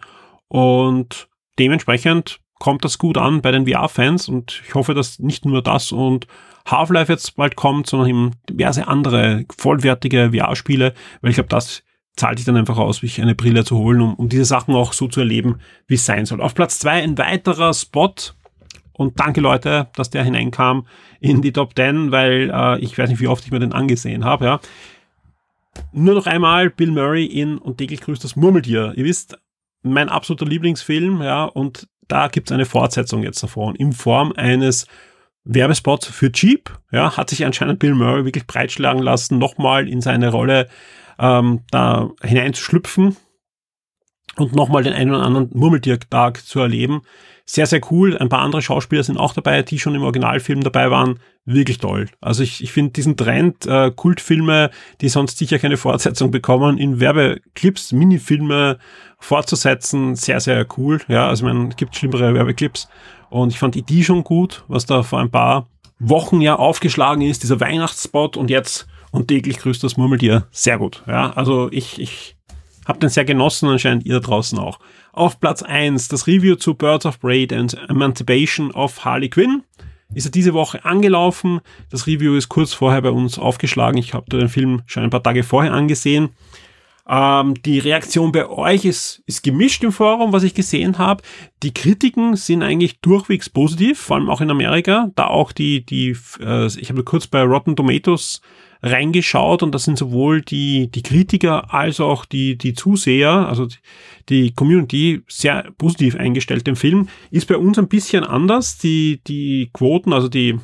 und 0.48 1.28
dementsprechend 1.58 2.40
kommt 2.58 2.84
das 2.84 2.98
gut 2.98 3.18
an 3.18 3.42
bei 3.42 3.50
den 3.50 3.66
VR-Fans 3.66 4.28
und 4.28 4.62
ich 4.66 4.74
hoffe, 4.74 4.94
dass 4.94 5.18
nicht 5.18 5.44
nur 5.44 5.62
das 5.62 5.92
und 5.92 6.26
Half-Life 6.66 7.12
jetzt 7.12 7.36
bald 7.36 7.56
kommt, 7.56 7.88
sondern 7.88 8.08
eben 8.08 8.30
diverse 8.48 8.88
andere 8.88 9.44
vollwertige 9.56 10.30
VR-Spiele, 10.32 10.94
weil 11.20 11.30
ich 11.30 11.36
glaube, 11.36 11.48
das 11.48 11.82
zahlt 12.16 12.38
sich 12.38 12.46
dann 12.46 12.56
einfach 12.56 12.78
aus, 12.78 12.98
sich 12.98 13.20
eine 13.20 13.34
Brille 13.34 13.64
zu 13.64 13.76
holen, 13.76 14.00
um, 14.00 14.14
um 14.14 14.28
diese 14.28 14.44
Sachen 14.44 14.74
auch 14.74 14.92
so 14.92 15.08
zu 15.08 15.20
erleben, 15.20 15.56
wie 15.86 15.94
es 15.94 16.06
sein 16.06 16.26
soll. 16.26 16.40
Auf 16.40 16.54
Platz 16.54 16.78
zwei 16.78 17.02
ein 17.02 17.18
weiterer 17.18 17.74
Spot. 17.74 18.14
Und 18.92 19.18
danke 19.18 19.40
Leute, 19.40 19.88
dass 19.96 20.10
der 20.10 20.22
hineinkam 20.22 20.86
in 21.18 21.42
die 21.42 21.52
Top 21.52 21.74
10, 21.74 22.12
weil 22.12 22.50
äh, 22.54 22.78
ich 22.78 22.96
weiß 22.96 23.10
nicht, 23.10 23.20
wie 23.20 23.26
oft 23.26 23.44
ich 23.44 23.50
mir 23.50 23.58
den 23.58 23.72
angesehen 23.72 24.24
habe. 24.24 24.44
Ja. 24.44 24.60
Nur 25.92 26.14
noch 26.14 26.26
einmal 26.26 26.70
Bill 26.70 26.92
Murray 26.92 27.24
in 27.24 27.58
Und 27.58 27.78
täglich 27.78 28.00
grüßt 28.00 28.22
das 28.22 28.36
Murmeltier. 28.36 28.92
Ihr 28.94 29.04
wisst, 29.04 29.36
mein 29.82 30.08
absoluter 30.08 30.46
Lieblingsfilm, 30.46 31.22
ja, 31.22 31.44
und 31.44 31.88
da 32.08 32.28
gibt's 32.28 32.52
eine 32.52 32.66
Fortsetzung 32.66 33.22
jetzt 33.22 33.42
davon, 33.42 33.74
in 33.74 33.92
Form 33.92 34.32
eines 34.36 34.86
Werbespots 35.44 36.06
für 36.06 36.30
Jeep, 36.32 36.70
ja, 36.90 37.16
hat 37.16 37.30
sich 37.30 37.44
anscheinend 37.44 37.78
Bill 37.78 37.94
Murray 37.94 38.24
wirklich 38.24 38.46
breitschlagen 38.46 39.02
lassen, 39.02 39.38
nochmal 39.38 39.88
in 39.88 40.00
seine 40.00 40.30
Rolle 40.30 40.68
ähm, 41.18 41.60
da 41.70 42.10
hineinzuschlüpfen 42.22 43.16
und 44.36 44.54
nochmal 44.54 44.82
den 44.82 44.92
einen 44.92 45.14
oder 45.14 45.22
anderen 45.22 45.50
Murmeltiertag 45.52 46.44
zu 46.44 46.60
erleben. 46.60 47.02
Sehr, 47.46 47.66
sehr 47.66 47.80
cool. 47.90 48.16
Ein 48.16 48.30
paar 48.30 48.40
andere 48.40 48.62
Schauspieler 48.62 49.02
sind 49.02 49.18
auch 49.18 49.34
dabei, 49.34 49.62
die 49.62 49.78
schon 49.78 49.94
im 49.94 50.02
Originalfilm 50.02 50.62
dabei 50.62 50.90
waren. 50.90 51.20
Wirklich 51.44 51.76
toll. 51.76 52.08
Also 52.22 52.42
ich, 52.42 52.62
ich 52.62 52.72
finde 52.72 52.92
diesen 52.92 53.18
Trend, 53.18 53.66
äh, 53.66 53.92
Kultfilme, 53.94 54.70
die 55.02 55.10
sonst 55.10 55.36
sicher 55.36 55.58
keine 55.58 55.76
Fortsetzung 55.76 56.30
bekommen, 56.30 56.78
in 56.78 57.00
Werbeclips, 57.00 57.92
Minifilme 57.92 58.78
fortzusetzen, 59.18 60.14
sehr, 60.16 60.40
sehr 60.40 60.66
cool. 60.78 61.00
Ja, 61.06 61.28
also 61.28 61.44
man 61.44 61.70
gibt 61.70 61.94
schlimmere 61.94 62.32
Werbeclips. 62.32 62.88
Und 63.28 63.50
ich 63.50 63.58
fand 63.58 63.74
die 63.74 63.80
Idee 63.80 64.04
schon 64.04 64.24
gut, 64.24 64.64
was 64.68 64.86
da 64.86 65.02
vor 65.02 65.20
ein 65.20 65.30
paar 65.30 65.68
Wochen 65.98 66.40
ja 66.40 66.56
aufgeschlagen 66.56 67.22
ist, 67.22 67.42
dieser 67.42 67.60
Weihnachtsspot 67.60 68.38
und 68.38 68.48
jetzt 68.48 68.86
und 69.14 69.28
täglich 69.28 69.58
grüßt 69.58 69.82
das 69.84 69.96
Murmeltier. 69.96 70.48
Sehr 70.50 70.76
gut. 70.76 71.04
Ja, 71.06 71.30
also 71.34 71.68
ich, 71.70 72.00
ich 72.00 72.34
habe 72.84 72.98
den 72.98 73.08
sehr 73.08 73.24
genossen, 73.24 73.68
anscheinend 73.68 74.04
ihr 74.04 74.14
da 74.14 74.20
draußen 74.20 74.58
auch. 74.58 74.80
Auf 75.12 75.38
Platz 75.38 75.62
eins 75.62 76.08
das 76.08 76.26
Review 76.26 76.56
zu 76.56 76.74
Birds 76.74 77.06
of 77.06 77.20
Prey 77.20 77.46
and 77.54 77.74
Emancipation 77.88 78.72
of 78.72 79.04
Harley 79.04 79.28
Quinn. 79.28 79.62
Ist 80.14 80.26
er 80.26 80.32
diese 80.32 80.52
Woche 80.52 80.84
angelaufen. 80.84 81.60
Das 81.90 82.08
Review 82.08 82.34
ist 82.34 82.48
kurz 82.48 82.72
vorher 82.72 83.02
bei 83.02 83.10
uns 83.10 83.38
aufgeschlagen. 83.38 83.98
Ich 83.98 84.14
habe 84.14 84.28
den 84.28 84.48
Film 84.48 84.82
schon 84.86 85.04
ein 85.04 85.10
paar 85.10 85.22
Tage 85.22 85.44
vorher 85.44 85.72
angesehen. 85.72 86.30
Ähm, 87.08 87.54
die 87.62 87.78
Reaktion 87.78 88.32
bei 88.32 88.48
euch 88.48 88.84
ist, 88.84 89.22
ist 89.26 89.44
gemischt 89.44 89.84
im 89.84 89.92
Forum, 89.92 90.32
was 90.32 90.42
ich 90.42 90.54
gesehen 90.54 90.98
habe. 90.98 91.22
Die 91.62 91.72
Kritiken 91.72 92.34
sind 92.34 92.64
eigentlich 92.64 93.00
durchwegs 93.00 93.48
positiv, 93.48 94.00
vor 94.00 94.16
allem 94.16 94.28
auch 94.28 94.40
in 94.40 94.50
Amerika, 94.50 95.10
da 95.14 95.28
auch 95.28 95.52
die, 95.52 95.86
die 95.86 96.16
äh, 96.40 96.66
ich 96.66 96.90
habe 96.90 97.04
kurz 97.04 97.28
bei 97.28 97.42
Rotten 97.42 97.76
Tomatoes 97.76 98.40
reingeschaut 98.84 99.62
und 99.62 99.74
das 99.74 99.84
sind 99.84 99.98
sowohl 99.98 100.42
die, 100.42 100.90
die 100.90 101.02
Kritiker 101.02 101.72
als 101.72 102.00
auch 102.00 102.26
die, 102.26 102.58
die 102.58 102.74
Zuseher, 102.74 103.48
also 103.48 103.66
die 104.28 104.52
Community 104.52 105.22
sehr 105.26 105.72
positiv 105.78 106.16
eingestellt 106.16 106.66
dem 106.66 106.76
Film. 106.76 107.08
Ist 107.30 107.48
bei 107.48 107.56
uns 107.56 107.78
ein 107.78 107.88
bisschen 107.88 108.24
anders. 108.24 108.76
Die, 108.76 109.22
die 109.26 109.70
Quoten, 109.72 110.12
also 110.12 110.28
die, 110.28 110.58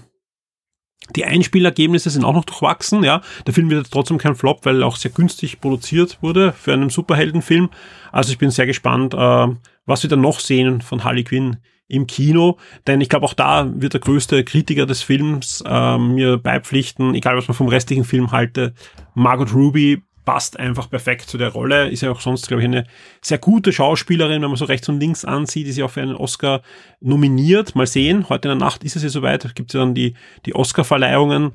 die 1.17 1.25
Einspielergebnisse 1.25 2.11
sind 2.11 2.25
auch 2.25 2.35
noch 2.35 2.45
durchwachsen, 2.45 3.03
ja. 3.03 3.23
Der 3.47 3.55
Film 3.55 3.71
wird 3.71 3.91
trotzdem 3.91 4.19
kein 4.19 4.35
Flop, 4.35 4.67
weil 4.67 4.83
er 4.83 4.87
auch 4.87 4.97
sehr 4.97 5.11
günstig 5.11 5.61
produziert 5.63 6.19
wurde 6.21 6.53
für 6.53 6.75
einen 6.75 6.91
Superheldenfilm. 6.91 7.71
Also 8.13 8.33
ich 8.33 8.39
bin 8.39 8.51
sehr 8.51 8.67
gespannt, 8.67 9.15
äh, 9.15 9.47
was 9.87 10.03
wir 10.03 10.11
dann 10.11 10.21
noch 10.21 10.41
sehen 10.41 10.83
von 10.83 11.05
Harley 11.05 11.25
Quinn 11.25 11.57
im 11.91 12.07
Kino, 12.07 12.59
denn 12.87 13.01
ich 13.01 13.09
glaube 13.09 13.27
auch 13.27 13.35
da 13.35 13.71
wird 13.75 13.95
der 13.95 14.01
größte 14.01 14.45
Kritiker 14.45 14.87
des 14.87 15.03
Films 15.03 15.63
äh, 15.67 15.99
mir 15.99 16.39
beipflichten, 16.39 17.15
egal 17.15 17.37
was 17.37 17.49
man 17.49 17.57
vom 17.57 17.69
restlichen 17.69 18.05
Film 18.05 18.33
halte, 18.33 18.75
Margot 19.15 19.53
Ruby 19.53 20.03
passt 20.25 20.59
einfach 20.59 20.89
perfekt 20.89 21.29
zu 21.29 21.39
der 21.39 21.49
Rolle, 21.49 21.89
ist 21.89 22.03
ja 22.03 22.11
auch 22.11 22.21
sonst, 22.21 22.49
glaube 22.49 22.63
ich, 22.63 22.69
eine 22.69 22.87
sehr 23.21 23.39
gute 23.39 23.73
Schauspielerin, 23.73 24.43
wenn 24.43 24.49
man 24.49 24.57
so 24.57 24.67
rechts 24.67 24.89
und 24.89 25.01
links 25.01 25.25
ansieht, 25.25 25.67
ist 25.67 25.77
ja 25.77 25.87
auch 25.87 25.91
für 25.91 26.03
einen 26.03 26.15
Oscar 26.15 26.63
nominiert, 27.01 27.75
mal 27.75 27.87
sehen, 27.87 28.29
heute 28.29 28.49
in 28.49 28.59
der 28.59 28.67
Nacht 28.67 28.85
ist 28.85 28.97
es 28.97 29.03
ja 29.03 29.09
soweit, 29.09 29.55
gibt 29.55 29.71
es 29.71 29.75
ja 29.75 29.81
dann 29.81 29.95
die, 29.95 30.15
die 30.47 30.55
Oscar-Verleihungen, 30.55 31.53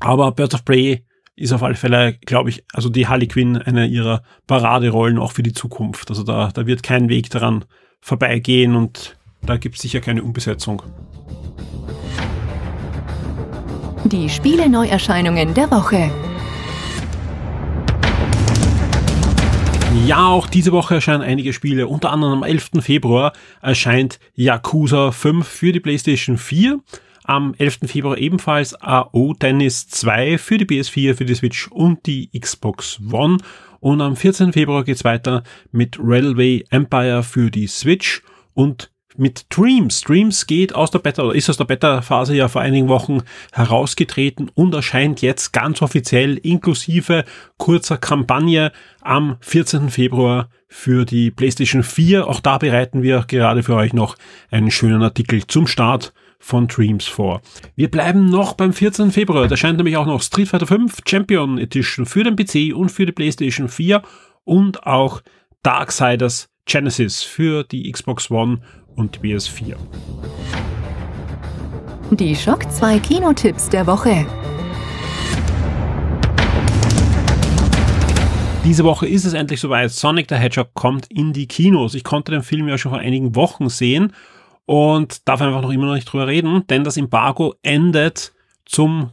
aber 0.00 0.32
Birds 0.32 0.54
of 0.54 0.64
Prey 0.64 1.04
ist 1.36 1.52
auf 1.52 1.62
alle 1.62 1.74
Fälle, 1.74 2.14
glaube 2.14 2.50
ich, 2.50 2.64
also 2.72 2.88
die 2.88 3.06
Harley 3.06 3.26
Quinn 3.26 3.56
eine 3.56 3.86
ihrer 3.86 4.22
Paraderollen 4.46 5.18
auch 5.18 5.32
für 5.32 5.42
die 5.42 5.52
Zukunft. 5.52 6.10
Also 6.10 6.22
da, 6.22 6.50
da 6.52 6.66
wird 6.66 6.82
kein 6.82 7.08
Weg 7.08 7.30
daran 7.30 7.64
vorbeigehen 8.02 8.76
und 8.76 9.16
da 9.46 9.56
gibt 9.56 9.76
es 9.76 9.82
sicher 9.82 10.00
keine 10.00 10.22
Umbesetzung. 10.22 10.82
Die 14.04 14.28
Spiele-Neuerscheinungen 14.28 15.54
der 15.54 15.70
Woche. 15.70 16.10
Ja, 20.06 20.26
auch 20.26 20.48
diese 20.48 20.72
Woche 20.72 20.96
erscheinen 20.96 21.22
einige 21.22 21.52
Spiele. 21.52 21.86
Unter 21.86 22.10
anderem 22.10 22.38
am 22.38 22.42
11. 22.42 22.70
Februar 22.80 23.32
erscheint 23.60 24.18
Yakuza 24.34 25.12
5 25.12 25.46
für 25.46 25.72
die 25.72 25.80
PlayStation 25.80 26.36
4. 26.36 26.80
Am 27.24 27.54
11. 27.56 27.80
Februar 27.86 28.18
ebenfalls 28.18 28.74
AO 28.82 29.34
Tennis 29.38 29.86
2 29.88 30.38
für 30.38 30.58
die 30.58 30.64
PS4, 30.64 31.14
für 31.14 31.24
die 31.24 31.34
Switch 31.36 31.68
und 31.68 32.04
die 32.06 32.28
Xbox 32.36 33.00
One. 33.12 33.38
Und 33.82 34.00
am 34.00 34.14
14. 34.14 34.52
Februar 34.52 34.84
geht's 34.84 35.02
weiter 35.02 35.42
mit 35.72 35.98
Railway 36.00 36.64
Empire 36.70 37.24
für 37.24 37.50
die 37.50 37.66
Switch 37.66 38.22
und 38.54 38.92
mit 39.16 39.46
Dreams. 39.50 40.02
Dreams 40.02 40.46
geht 40.46 40.72
aus 40.72 40.92
der 40.92 41.00
Beta 41.00 41.24
oder 41.24 41.34
ist 41.34 41.50
aus 41.50 41.56
der 41.56 41.64
Beta-Phase 41.64 42.36
ja 42.36 42.46
vor 42.46 42.62
einigen 42.62 42.86
Wochen 42.86 43.22
herausgetreten 43.50 44.52
und 44.54 44.72
erscheint 44.72 45.20
jetzt 45.20 45.52
ganz 45.52 45.82
offiziell 45.82 46.36
inklusive 46.36 47.24
kurzer 47.56 47.98
Kampagne 47.98 48.70
am 49.00 49.36
14. 49.40 49.90
Februar 49.90 50.48
für 50.68 51.04
die 51.04 51.32
PlayStation 51.32 51.82
4. 51.82 52.28
Auch 52.28 52.38
da 52.38 52.58
bereiten 52.58 53.02
wir 53.02 53.24
gerade 53.26 53.64
für 53.64 53.74
euch 53.74 53.92
noch 53.92 54.14
einen 54.52 54.70
schönen 54.70 55.02
Artikel 55.02 55.44
zum 55.48 55.66
Start 55.66 56.12
von 56.42 56.66
Dreams 56.66 57.06
vor. 57.06 57.40
Wir 57.76 57.88
bleiben 57.88 58.28
noch 58.28 58.54
beim 58.54 58.72
14. 58.72 59.12
Februar. 59.12 59.46
Da 59.46 59.56
scheint 59.56 59.76
nämlich 59.76 59.96
auch 59.96 60.06
noch 60.06 60.20
Street 60.20 60.48
Fighter 60.48 60.66
5 60.66 60.98
Champion 61.06 61.56
Edition 61.56 62.04
für 62.04 62.24
den 62.24 62.34
PC 62.34 62.74
und 62.76 62.90
für 62.90 63.06
die 63.06 63.12
PlayStation 63.12 63.68
4 63.68 64.02
und 64.44 64.84
auch 64.84 65.22
Darksiders 65.62 66.48
Genesis 66.66 67.22
für 67.22 67.62
die 67.62 67.90
Xbox 67.90 68.28
One 68.30 68.60
und 68.96 69.20
die 69.22 69.34
PS4. 69.34 69.76
Die 72.10 72.34
Schock 72.34 72.70
2 72.70 72.98
Kinotipps 72.98 73.68
der 73.68 73.86
Woche. 73.86 74.26
Diese 78.64 78.82
Woche 78.84 79.06
ist 79.06 79.24
es 79.24 79.32
endlich 79.32 79.60
soweit. 79.60 79.92
Sonic 79.92 80.26
the 80.28 80.34
Hedgehog 80.34 80.74
kommt 80.74 81.06
in 81.08 81.32
die 81.32 81.46
Kinos. 81.46 81.94
Ich 81.94 82.04
konnte 82.04 82.32
den 82.32 82.42
Film 82.42 82.68
ja 82.68 82.78
schon 82.78 82.90
vor 82.90 83.00
einigen 83.00 83.36
Wochen 83.36 83.68
sehen 83.68 84.12
und 84.66 85.26
darf 85.28 85.40
einfach 85.40 85.62
noch 85.62 85.70
immer 85.70 85.86
noch 85.86 85.94
nicht 85.94 86.10
drüber 86.10 86.26
reden, 86.26 86.66
denn 86.68 86.84
das 86.84 86.96
Embargo 86.96 87.54
endet 87.62 88.32
zum, 88.64 89.10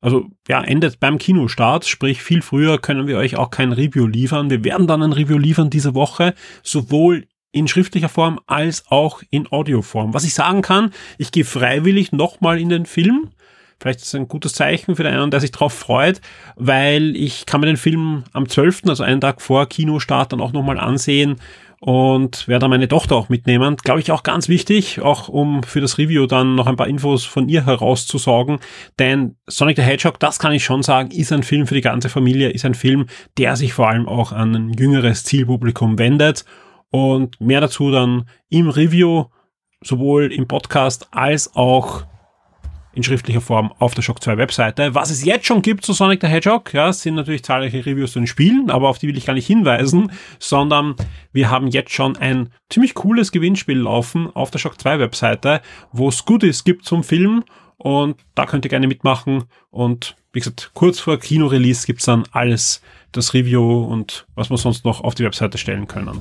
also 0.00 0.26
ja, 0.48 0.62
endet 0.62 1.00
beim 1.00 1.18
Kinostart, 1.18 1.86
sprich 1.86 2.22
viel 2.22 2.42
früher 2.42 2.78
können 2.78 3.06
wir 3.06 3.18
euch 3.18 3.36
auch 3.36 3.50
kein 3.50 3.72
Review 3.72 4.06
liefern. 4.06 4.50
Wir 4.50 4.64
werden 4.64 4.86
dann 4.86 5.02
ein 5.02 5.12
Review 5.12 5.38
liefern 5.38 5.70
diese 5.70 5.94
Woche, 5.94 6.34
sowohl 6.62 7.26
in 7.52 7.68
schriftlicher 7.68 8.08
Form 8.08 8.38
als 8.46 8.84
auch 8.88 9.22
in 9.30 9.50
Audioform. 9.50 10.12
Was 10.12 10.24
ich 10.24 10.34
sagen 10.34 10.62
kann, 10.62 10.90
ich 11.18 11.32
gehe 11.32 11.44
freiwillig 11.44 12.12
nochmal 12.12 12.60
in 12.60 12.68
den 12.68 12.86
Film. 12.86 13.30
Vielleicht 13.78 14.00
ist 14.00 14.06
es 14.08 14.14
ein 14.14 14.28
gutes 14.28 14.54
Zeichen 14.54 14.96
für 14.96 15.02
den 15.02 15.14
einen, 15.14 15.30
der 15.30 15.40
sich 15.40 15.52
darauf 15.52 15.72
freut, 15.72 16.20
weil 16.56 17.14
ich 17.14 17.44
kann 17.44 17.60
mir 17.60 17.66
den 17.66 17.76
Film 17.76 18.24
am 18.32 18.48
12., 18.48 18.82
also 18.88 19.02
einen 19.02 19.20
Tag 19.20 19.42
vor 19.42 19.66
Kinostart, 19.66 20.32
dann 20.32 20.40
auch 20.40 20.52
nochmal 20.52 20.78
ansehen 20.78 21.36
und 21.80 22.48
werde 22.48 22.68
meine 22.68 22.88
Tochter 22.88 23.16
auch 23.16 23.28
mitnehmen. 23.28 23.76
Glaube 23.76 24.00
ich 24.00 24.10
auch 24.10 24.22
ganz 24.22 24.48
wichtig, 24.48 25.00
auch 25.00 25.28
um 25.28 25.62
für 25.62 25.80
das 25.80 25.98
Review 25.98 26.26
dann 26.26 26.54
noch 26.54 26.66
ein 26.66 26.76
paar 26.76 26.88
Infos 26.88 27.24
von 27.24 27.48
ihr 27.48 27.66
herauszusorgen. 27.66 28.58
Denn 28.98 29.36
Sonic 29.46 29.76
the 29.76 29.82
Hedgehog, 29.82 30.18
das 30.18 30.38
kann 30.38 30.52
ich 30.52 30.64
schon 30.64 30.82
sagen, 30.82 31.10
ist 31.10 31.32
ein 31.32 31.42
Film 31.42 31.66
für 31.66 31.74
die 31.74 31.82
ganze 31.82 32.08
Familie, 32.08 32.50
ist 32.50 32.64
ein 32.64 32.74
Film, 32.74 33.06
der 33.38 33.56
sich 33.56 33.72
vor 33.72 33.88
allem 33.88 34.08
auch 34.08 34.32
an 34.32 34.54
ein 34.54 34.72
jüngeres 34.72 35.24
Zielpublikum 35.24 35.98
wendet. 35.98 36.44
Und 36.90 37.40
mehr 37.40 37.60
dazu 37.60 37.90
dann 37.90 38.28
im 38.48 38.68
Review, 38.68 39.26
sowohl 39.82 40.32
im 40.32 40.48
Podcast 40.48 41.08
als 41.10 41.54
auch 41.56 42.04
in 42.96 43.02
schriftlicher 43.02 43.42
Form 43.42 43.72
auf 43.78 43.94
der 43.94 44.00
Shock 44.00 44.22
2 44.22 44.38
Webseite. 44.38 44.94
Was 44.94 45.10
es 45.10 45.22
jetzt 45.22 45.46
schon 45.46 45.60
gibt 45.60 45.84
zu 45.84 45.92
Sonic 45.92 46.22
the 46.22 46.28
Hedgehog, 46.28 46.72
ja, 46.72 46.92
sind 46.92 47.14
natürlich 47.14 47.44
zahlreiche 47.44 47.84
Reviews 47.84 48.12
zu 48.12 48.20
den 48.20 48.26
Spielen, 48.26 48.70
aber 48.70 48.88
auf 48.88 48.98
die 48.98 49.06
will 49.06 49.18
ich 49.18 49.26
gar 49.26 49.34
nicht 49.34 49.46
hinweisen, 49.46 50.10
sondern 50.38 50.96
wir 51.30 51.50
haben 51.50 51.68
jetzt 51.68 51.92
schon 51.92 52.16
ein 52.16 52.48
ziemlich 52.70 52.94
cooles 52.94 53.32
Gewinnspiel 53.32 53.78
laufen 53.78 54.34
auf 54.34 54.50
der 54.50 54.58
Shock 54.58 54.80
2 54.80 54.98
Webseite, 54.98 55.60
wo 55.92 56.08
es 56.08 56.24
Goodies 56.24 56.64
gibt 56.64 56.86
zum 56.86 57.04
Film 57.04 57.44
und 57.76 58.16
da 58.34 58.46
könnt 58.46 58.64
ihr 58.64 58.70
gerne 58.70 58.88
mitmachen 58.88 59.44
und 59.70 60.16
wie 60.32 60.40
gesagt, 60.40 60.70
kurz 60.72 60.98
vor 60.98 61.18
Kino-Release 61.18 61.86
gibt's 61.86 62.06
dann 62.06 62.24
alles, 62.32 62.80
das 63.12 63.34
Review 63.34 63.84
und 63.84 64.26
was 64.34 64.48
wir 64.48 64.56
sonst 64.56 64.86
noch 64.86 65.02
auf 65.02 65.14
die 65.14 65.24
Webseite 65.24 65.58
stellen 65.58 65.86
können. 65.86 66.18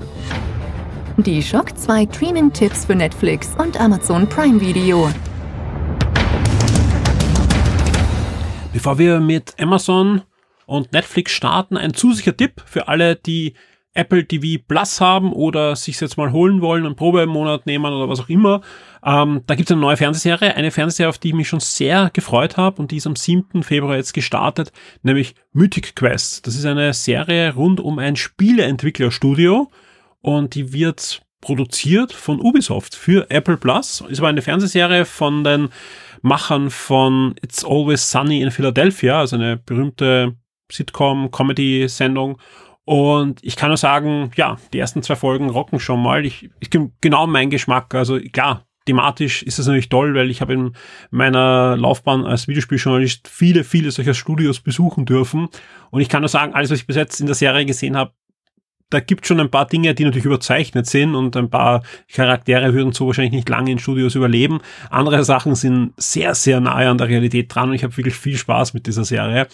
Die 1.18 1.42
Shock 1.42 1.78
2 1.78 2.08
Streaming-Tipps 2.14 2.86
für 2.86 2.96
Netflix 2.96 3.52
und 3.58 3.80
Amazon 3.80 4.28
Prime 4.28 4.60
Video. 4.60 5.10
Bevor 8.76 9.00
wir 9.00 9.22
mit 9.22 9.56
Amazon 9.58 10.24
und 10.66 10.92
Netflix 10.92 11.32
starten, 11.32 11.78
ein 11.78 11.94
zusicher 11.94 12.36
Tipp 12.36 12.62
für 12.66 12.90
alle, 12.90 13.16
die 13.16 13.54
Apple 13.94 14.28
TV 14.28 14.62
Plus 14.68 15.00
haben 15.00 15.32
oder 15.32 15.78
sich 15.78 15.98
jetzt 16.02 16.18
mal 16.18 16.34
holen 16.34 16.60
wollen, 16.60 16.86
einen 16.86 16.98
Probemonat 16.98 17.68
nehmen 17.68 17.86
oder 17.86 18.10
was 18.10 18.20
auch 18.20 18.28
immer. 18.28 18.60
Ähm, 19.02 19.44
da 19.48 19.56
gibt 19.56 19.70
es 19.70 19.72
eine 19.72 19.80
neue 19.80 19.96
Fernsehserie, 19.96 20.56
eine 20.56 20.72
Fernsehserie, 20.72 21.08
auf 21.08 21.20
die 21.20 21.30
ich 21.30 21.34
mich 21.34 21.48
schon 21.48 21.62
sehr 21.62 22.10
gefreut 22.12 22.58
habe 22.58 22.82
und 22.82 22.92
die 22.92 22.98
ist 22.98 23.08
am 23.08 23.16
7. 23.16 23.64
Februar 23.64 23.96
jetzt 23.96 24.14
gestartet, 24.14 24.74
nämlich 25.04 25.36
Mythic 25.54 25.96
Quest. 25.96 26.46
Das 26.46 26.58
ist 26.58 26.66
eine 26.66 26.94
Serie 26.94 27.54
rund 27.54 27.80
um 27.80 27.98
ein 27.98 28.18
Spieleentwicklerstudio 28.18 29.72
und 30.20 30.54
die 30.54 30.74
wird 30.74 31.22
produziert 31.40 32.12
von 32.12 32.42
Ubisoft 32.42 32.94
für 32.94 33.30
Apple 33.30 33.56
Plus. 33.56 34.04
Ist 34.10 34.20
aber 34.20 34.28
eine 34.28 34.42
Fernsehserie 34.42 35.06
von 35.06 35.46
den 35.46 35.70
Machern 36.26 36.72
von 36.72 37.36
It's 37.44 37.64
Always 37.64 38.10
Sunny 38.10 38.42
in 38.42 38.50
Philadelphia, 38.50 39.20
also 39.20 39.36
eine 39.36 39.58
berühmte 39.58 40.36
Sitcom-Comedy-Sendung. 40.72 42.40
Und 42.84 43.44
ich 43.44 43.56
kann 43.56 43.70
nur 43.70 43.78
sagen, 43.78 44.32
ja, 44.36 44.58
die 44.74 44.80
ersten 44.80 45.04
zwei 45.04 45.16
Folgen 45.16 45.52
rocken 45.52 45.80
schon 45.80 46.02
mal. 46.02 46.26
Ich, 46.26 46.50
ich 46.60 46.72
genau 47.00 47.28
mein 47.28 47.52
Geschmack. 47.52 47.94
Also 47.94 48.20
klar, 48.20 48.66
thematisch 48.88 49.44
ist 49.44 49.60
es 49.60 49.68
natürlich 49.68 49.90
toll, 49.90 50.16
weil 50.16 50.32
ich 50.32 50.42
habe 50.42 50.54
in 50.54 50.72
meiner 51.12 51.78
Laufbahn 51.78 52.26
als 52.26 52.48
Videospieljournalist 52.48 53.28
viele, 53.28 53.64
viele 53.64 53.92
solcher 53.92 54.16
Studios 54.16 54.62
besuchen 54.62 55.06
dürfen. 55.06 55.48
Und 55.92 56.02
ich 56.02 56.10
kann 56.10 56.24
nur 56.24 56.30
sagen, 56.30 56.56
alles, 56.56 56.72
was 56.72 56.80
ich 56.80 56.88
bis 56.88 56.96
jetzt 56.96 57.20
in 57.20 57.28
der 57.28 57.36
Serie 57.36 57.68
gesehen 57.68 57.96
habe, 57.96 58.14
da 58.90 59.00
gibt 59.00 59.26
schon 59.26 59.40
ein 59.40 59.50
paar 59.50 59.66
Dinge, 59.66 59.94
die 59.96 60.04
natürlich 60.06 60.26
überzeichnet 60.26 60.86
sind 60.86 61.16
und 61.16 61.36
ein 61.36 61.50
paar 61.50 61.84
Charaktere 62.12 62.74
würden 62.74 62.94
so 62.94 63.08
wahrscheinlich 63.08 63.34
nicht 63.34 63.50
lange 63.50 63.72
in 63.72 63.80
Studios 63.80 64.16
überleben. 64.16 64.62
Andere 64.90 65.24
Sachen 65.24 65.56
sind 65.56 65.94
sehr, 65.98 66.36
sehr 66.36 66.60
nahe 66.60 66.90
an 66.90 66.98
der 66.98 67.08
Realität 67.08 67.54
dran 67.54 67.70
und 67.70 67.76
ich 67.76 67.84
habe 67.84 67.98
wirklich 67.98 68.16
viel 68.16 68.38
Spaß 68.38 68.74
mit 68.74 68.86
dieser 68.88 69.04
Serie. 69.04 69.48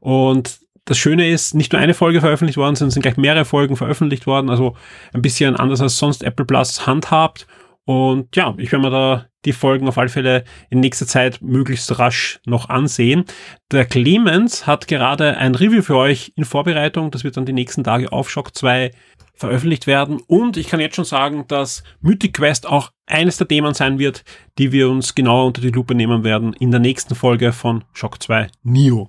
Und 0.00 0.60
das 0.86 0.96
Schöne 0.96 1.28
ist, 1.28 1.54
nicht 1.54 1.72
nur 1.72 1.82
eine 1.82 1.92
Folge 1.92 2.20
veröffentlicht 2.20 2.56
worden, 2.56 2.76
sondern 2.76 2.92
sind 2.92 3.02
gleich 3.02 3.18
mehrere 3.18 3.44
Folgen 3.44 3.76
veröffentlicht 3.76 4.26
worden, 4.26 4.48
also 4.48 4.74
ein 5.12 5.20
bisschen 5.20 5.54
anders 5.54 5.82
als 5.82 5.98
sonst 5.98 6.22
Apple 6.22 6.46
Plus 6.46 6.86
handhabt. 6.86 7.46
Und 7.88 8.36
ja, 8.36 8.54
ich 8.58 8.70
werde 8.70 8.84
mir 8.84 8.90
da 8.90 9.26
die 9.46 9.54
Folgen 9.54 9.88
auf 9.88 9.96
alle 9.96 10.10
Fälle 10.10 10.44
in 10.68 10.80
nächster 10.80 11.06
Zeit 11.06 11.40
möglichst 11.40 11.98
rasch 11.98 12.38
noch 12.44 12.68
ansehen. 12.68 13.24
Der 13.72 13.86
Clemens 13.86 14.66
hat 14.66 14.88
gerade 14.88 15.38
ein 15.38 15.54
Review 15.54 15.80
für 15.80 15.96
euch 15.96 16.34
in 16.36 16.44
Vorbereitung. 16.44 17.10
Das 17.10 17.24
wird 17.24 17.38
dann 17.38 17.46
die 17.46 17.54
nächsten 17.54 17.84
Tage 17.84 18.12
auf 18.12 18.28
Shock 18.28 18.54
2 18.54 18.90
veröffentlicht 19.32 19.86
werden. 19.86 20.20
Und 20.26 20.58
ich 20.58 20.68
kann 20.68 20.80
jetzt 20.80 20.96
schon 20.96 21.06
sagen, 21.06 21.46
dass 21.48 21.82
Mythic 22.02 22.34
Quest 22.34 22.66
auch 22.66 22.90
eines 23.06 23.38
der 23.38 23.48
Themen 23.48 23.72
sein 23.72 23.98
wird, 23.98 24.22
die 24.58 24.70
wir 24.70 24.90
uns 24.90 25.14
genauer 25.14 25.46
unter 25.46 25.62
die 25.62 25.70
Lupe 25.70 25.94
nehmen 25.94 26.24
werden 26.24 26.52
in 26.52 26.70
der 26.70 26.80
nächsten 26.80 27.14
Folge 27.14 27.54
von 27.54 27.84
Shock 27.94 28.22
2 28.22 28.48
Neo. 28.64 29.08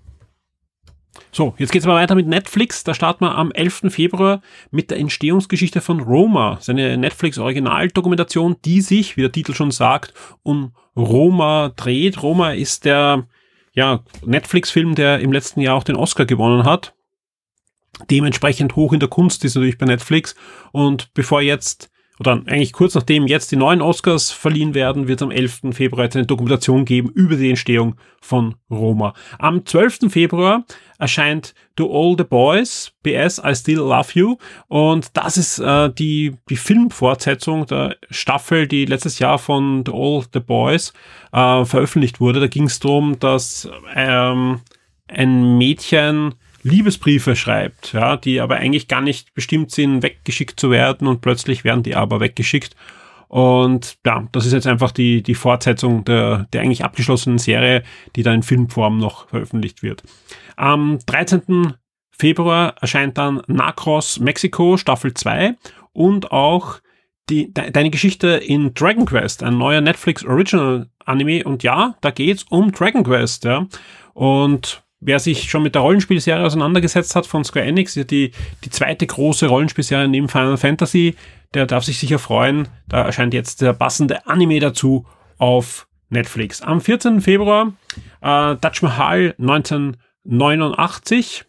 So, 1.31 1.53
jetzt 1.57 1.71
geht's 1.71 1.85
aber 1.85 1.95
weiter 1.95 2.15
mit 2.15 2.27
Netflix. 2.27 2.83
Da 2.83 2.93
starten 2.93 3.25
wir 3.25 3.35
am 3.35 3.51
11. 3.51 3.85
Februar 3.89 4.41
mit 4.71 4.91
der 4.91 4.97
Entstehungsgeschichte 4.97 5.81
von 5.81 5.99
Roma. 5.99 6.57
Seine 6.61 6.97
Netflix-Originaldokumentation, 6.97 8.57
die 8.65 8.81
sich, 8.81 9.17
wie 9.17 9.21
der 9.21 9.31
Titel 9.31 9.53
schon 9.53 9.71
sagt, 9.71 10.13
um 10.43 10.73
Roma 10.95 11.71
dreht. 11.75 12.21
Roma 12.21 12.51
ist 12.51 12.85
der 12.85 13.27
ja, 13.73 14.03
Netflix-Film, 14.25 14.95
der 14.95 15.19
im 15.19 15.31
letzten 15.31 15.61
Jahr 15.61 15.75
auch 15.75 15.83
den 15.83 15.95
Oscar 15.95 16.25
gewonnen 16.25 16.63
hat. 16.63 16.93
Dementsprechend 18.09 18.75
hoch 18.75 18.93
in 18.93 18.99
der 18.99 19.09
Kunst 19.09 19.43
ist 19.45 19.55
natürlich 19.55 19.77
bei 19.77 19.85
Netflix. 19.85 20.35
Und 20.71 21.13
bevor 21.13 21.41
jetzt 21.41 21.89
oder 22.19 22.33
eigentlich 22.47 22.73
kurz 22.73 22.95
nachdem 22.95 23.27
jetzt 23.27 23.51
die 23.51 23.55
neuen 23.55 23.81
Oscars 23.81 24.29
verliehen 24.31 24.73
werden, 24.73 25.07
wird 25.07 25.21
es 25.21 25.23
am 25.23 25.31
11. 25.31 25.61
Februar 25.71 26.03
jetzt 26.03 26.17
eine 26.17 26.25
Dokumentation 26.25 26.83
geben 26.83 27.09
über 27.09 27.37
die 27.37 27.49
Entstehung 27.49 27.95
von 28.21 28.55
Roma. 28.69 29.13
Am 29.37 29.65
12. 29.65 30.11
Februar 30.11 30.65
erscheint 30.99 31.55
To 31.75 31.89
All 31.91 32.15
the 32.17 32.23
Boys, 32.23 32.91
BS, 33.01 33.41
I 33.43 33.55
Still 33.55 33.77
Love 33.79 34.09
You. 34.13 34.37
Und 34.67 35.17
das 35.17 35.37
ist 35.37 35.59
äh, 35.59 35.89
die, 35.91 36.35
die 36.49 36.57
Filmfortsetzung 36.57 37.65
der 37.65 37.95
Staffel, 38.09 38.67
die 38.67 38.85
letztes 38.85 39.17
Jahr 39.17 39.39
von 39.39 39.83
To 39.85 39.93
All 39.93 40.25
the 40.31 40.39
Boys 40.39 40.93
äh, 41.31 41.65
veröffentlicht 41.65 42.19
wurde. 42.19 42.39
Da 42.39 42.47
ging 42.47 42.65
es 42.65 42.79
darum, 42.79 43.17
dass 43.17 43.67
ähm, 43.95 44.59
ein 45.07 45.57
Mädchen 45.57 46.35
Liebesbriefe 46.63 47.37
schreibt, 47.37 47.93
ja, 47.93 48.17
die 48.17 48.41
aber 48.41 48.57
eigentlich 48.57 48.89
gar 48.89 49.01
nicht 49.01 49.33
bestimmt 49.33 49.71
sind, 49.71 50.03
weggeschickt 50.03 50.59
zu 50.59 50.69
werden 50.69 51.07
und 51.07 51.21
plötzlich 51.21 51.63
werden 51.63 51.83
die 51.83 51.95
aber 51.95 52.19
weggeschickt. 52.19 52.75
Und 53.29 53.97
ja, 54.05 54.27
das 54.31 54.47
ist 54.47 54.53
jetzt 54.53 54.65
einfach 54.65 54.91
die, 54.91 55.21
die 55.21 55.35
Fortsetzung 55.35 56.03
der, 56.03 56.47
der 56.51 56.61
eigentlich 56.61 56.83
abgeschlossenen 56.83 57.37
Serie, 57.37 57.83
die 58.15 58.23
da 58.23 58.33
in 58.33 58.41
Filmform 58.41 58.97
noch 58.97 59.29
veröffentlicht 59.29 59.83
wird. 59.83 60.01
Am 60.55 60.97
13. 61.05 61.75
Februar 62.11 62.73
erscheint 62.81 63.19
dann 63.19 63.41
Narcos 63.47 64.19
Mexico 64.19 64.77
Staffel 64.77 65.13
2 65.13 65.55
und 65.93 66.31
auch 66.31 66.79
die, 67.29 67.53
de, 67.53 67.69
deine 67.69 67.91
Geschichte 67.91 68.29
in 68.29 68.73
Dragon 68.73 69.05
Quest, 69.05 69.43
ein 69.43 69.59
neuer 69.59 69.81
Netflix 69.81 70.25
Original 70.25 70.89
Anime. 71.05 71.43
Und 71.43 71.61
ja, 71.61 71.95
da 72.01 72.09
geht's 72.09 72.43
um 72.49 72.71
Dragon 72.71 73.03
Quest, 73.03 73.45
ja. 73.45 73.67
Und 74.15 74.83
wer 74.99 75.19
sich 75.19 75.51
schon 75.51 75.61
mit 75.61 75.75
der 75.75 75.83
Rollenspielserie 75.83 76.43
auseinandergesetzt 76.43 77.15
hat 77.15 77.27
von 77.27 77.43
Square 77.43 77.65
Enix, 77.65 77.93
die, 77.93 78.05
die 78.63 78.69
zweite 78.69 79.05
große 79.05 79.45
Rollenspielserie 79.45 80.07
neben 80.07 80.29
Final 80.29 80.57
Fantasy, 80.57 81.15
der 81.53 81.65
darf 81.65 81.83
sich 81.83 81.99
sicher 81.99 82.19
freuen. 82.19 82.67
Da 82.87 83.03
erscheint 83.03 83.33
jetzt 83.33 83.61
der 83.61 83.73
passende 83.73 84.25
Anime 84.27 84.59
dazu 84.59 85.05
auf 85.37 85.87
Netflix. 86.09 86.61
Am 86.61 86.81
14. 86.81 87.21
Februar 87.21 87.73
äh, 88.21 88.55
Taj 88.55 88.81
Mahal 88.81 89.35
1989 89.39 91.45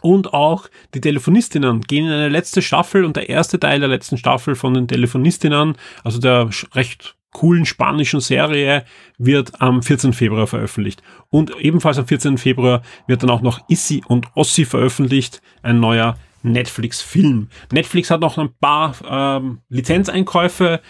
und 0.00 0.32
auch 0.34 0.68
die 0.92 1.00
Telefonistinnen 1.00 1.80
gehen 1.80 2.06
in 2.06 2.12
eine 2.12 2.28
letzte 2.28 2.62
Staffel 2.62 3.04
und 3.04 3.16
der 3.16 3.28
erste 3.28 3.58
Teil 3.58 3.80
der 3.80 3.88
letzten 3.88 4.18
Staffel 4.18 4.54
von 4.54 4.74
den 4.74 4.86
Telefonistinnen, 4.86 5.76
also 6.02 6.20
der 6.20 6.50
recht 6.74 7.16
coolen 7.30 7.66
spanischen 7.66 8.20
Serie 8.20 8.84
wird 9.18 9.60
am 9.60 9.82
14. 9.82 10.12
Februar 10.12 10.46
veröffentlicht. 10.46 11.02
Und 11.30 11.58
ebenfalls 11.58 11.98
am 11.98 12.06
14. 12.06 12.38
Februar 12.38 12.82
wird 13.06 13.22
dann 13.22 13.30
auch 13.30 13.42
noch 13.42 13.68
Issy 13.68 14.02
und 14.06 14.28
Ossi 14.34 14.64
veröffentlicht, 14.64 15.42
ein 15.62 15.80
neuer 15.80 16.16
Netflix-Film. 16.44 17.48
Netflix 17.72 18.10
hat 18.10 18.20
noch 18.20 18.38
ein 18.38 18.50
paar 18.60 18.94
ähm, 19.08 19.60
Lizenzeinkäufe 19.68 20.80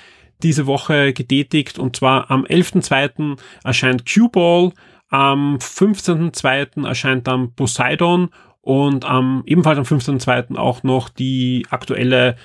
diese 0.42 0.66
Woche 0.66 1.12
getätigt 1.12 1.78
und 1.78 1.96
zwar 1.96 2.30
am 2.30 2.44
11.2. 2.44 3.38
erscheint 3.62 4.04
Q-Ball, 4.12 4.72
am 5.08 5.56
15.2. 5.56 6.86
erscheint 6.86 7.26
dann 7.26 7.54
Poseidon 7.54 8.30
und 8.60 9.04
am, 9.04 9.42
ebenfalls 9.46 9.78
am 9.78 9.84
15.2. 9.84 10.56
auch 10.56 10.82
noch 10.82 11.08
die 11.08 11.66
aktuelle 11.70 12.36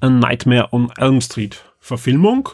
A 0.00 0.08
Nightmare 0.08 0.72
on 0.72 0.90
Elm 0.98 1.20
Street 1.20 1.64
Verfilmung. 1.78 2.48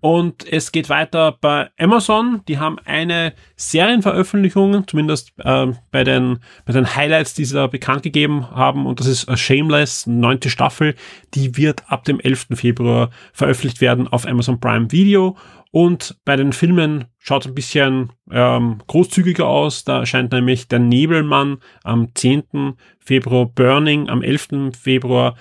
Und 0.00 0.50
es 0.50 0.72
geht 0.72 0.88
weiter 0.88 1.36
bei 1.40 1.70
Amazon. 1.78 2.42
Die 2.48 2.58
haben 2.58 2.78
eine 2.84 3.32
Serienveröffentlichung, 3.56 4.86
zumindest 4.86 5.32
äh, 5.38 5.66
bei, 5.90 6.04
den, 6.04 6.38
bei 6.64 6.72
den 6.72 6.94
Highlights, 6.94 7.34
die 7.34 7.44
sie 7.44 7.54
da 7.54 7.66
bekannt 7.66 8.02
gegeben 8.02 8.50
haben. 8.50 8.86
Und 8.86 9.00
das 9.00 9.06
ist 9.06 9.28
A 9.28 9.36
Shameless, 9.36 10.06
neunte 10.06 10.50
Staffel. 10.50 10.94
Die 11.34 11.56
wird 11.56 11.82
ab 11.90 12.04
dem 12.04 12.20
11. 12.20 12.48
Februar 12.54 13.10
veröffentlicht 13.32 13.80
werden 13.80 14.08
auf 14.08 14.26
Amazon 14.26 14.60
Prime 14.60 14.92
Video. 14.92 15.36
Und 15.70 16.16
bei 16.24 16.36
den 16.36 16.52
Filmen 16.52 17.04
schaut 17.18 17.42
es 17.42 17.48
ein 17.48 17.54
bisschen 17.54 18.10
ähm, 18.30 18.78
großzügiger 18.86 19.46
aus. 19.46 19.84
Da 19.84 20.00
erscheint 20.00 20.32
nämlich 20.32 20.68
Der 20.68 20.78
Nebelmann 20.78 21.58
am 21.84 22.14
10. 22.14 22.74
Februar, 22.98 23.46
Burning 23.46 24.08
am 24.08 24.22
11. 24.22 24.72
Februar, 24.80 25.36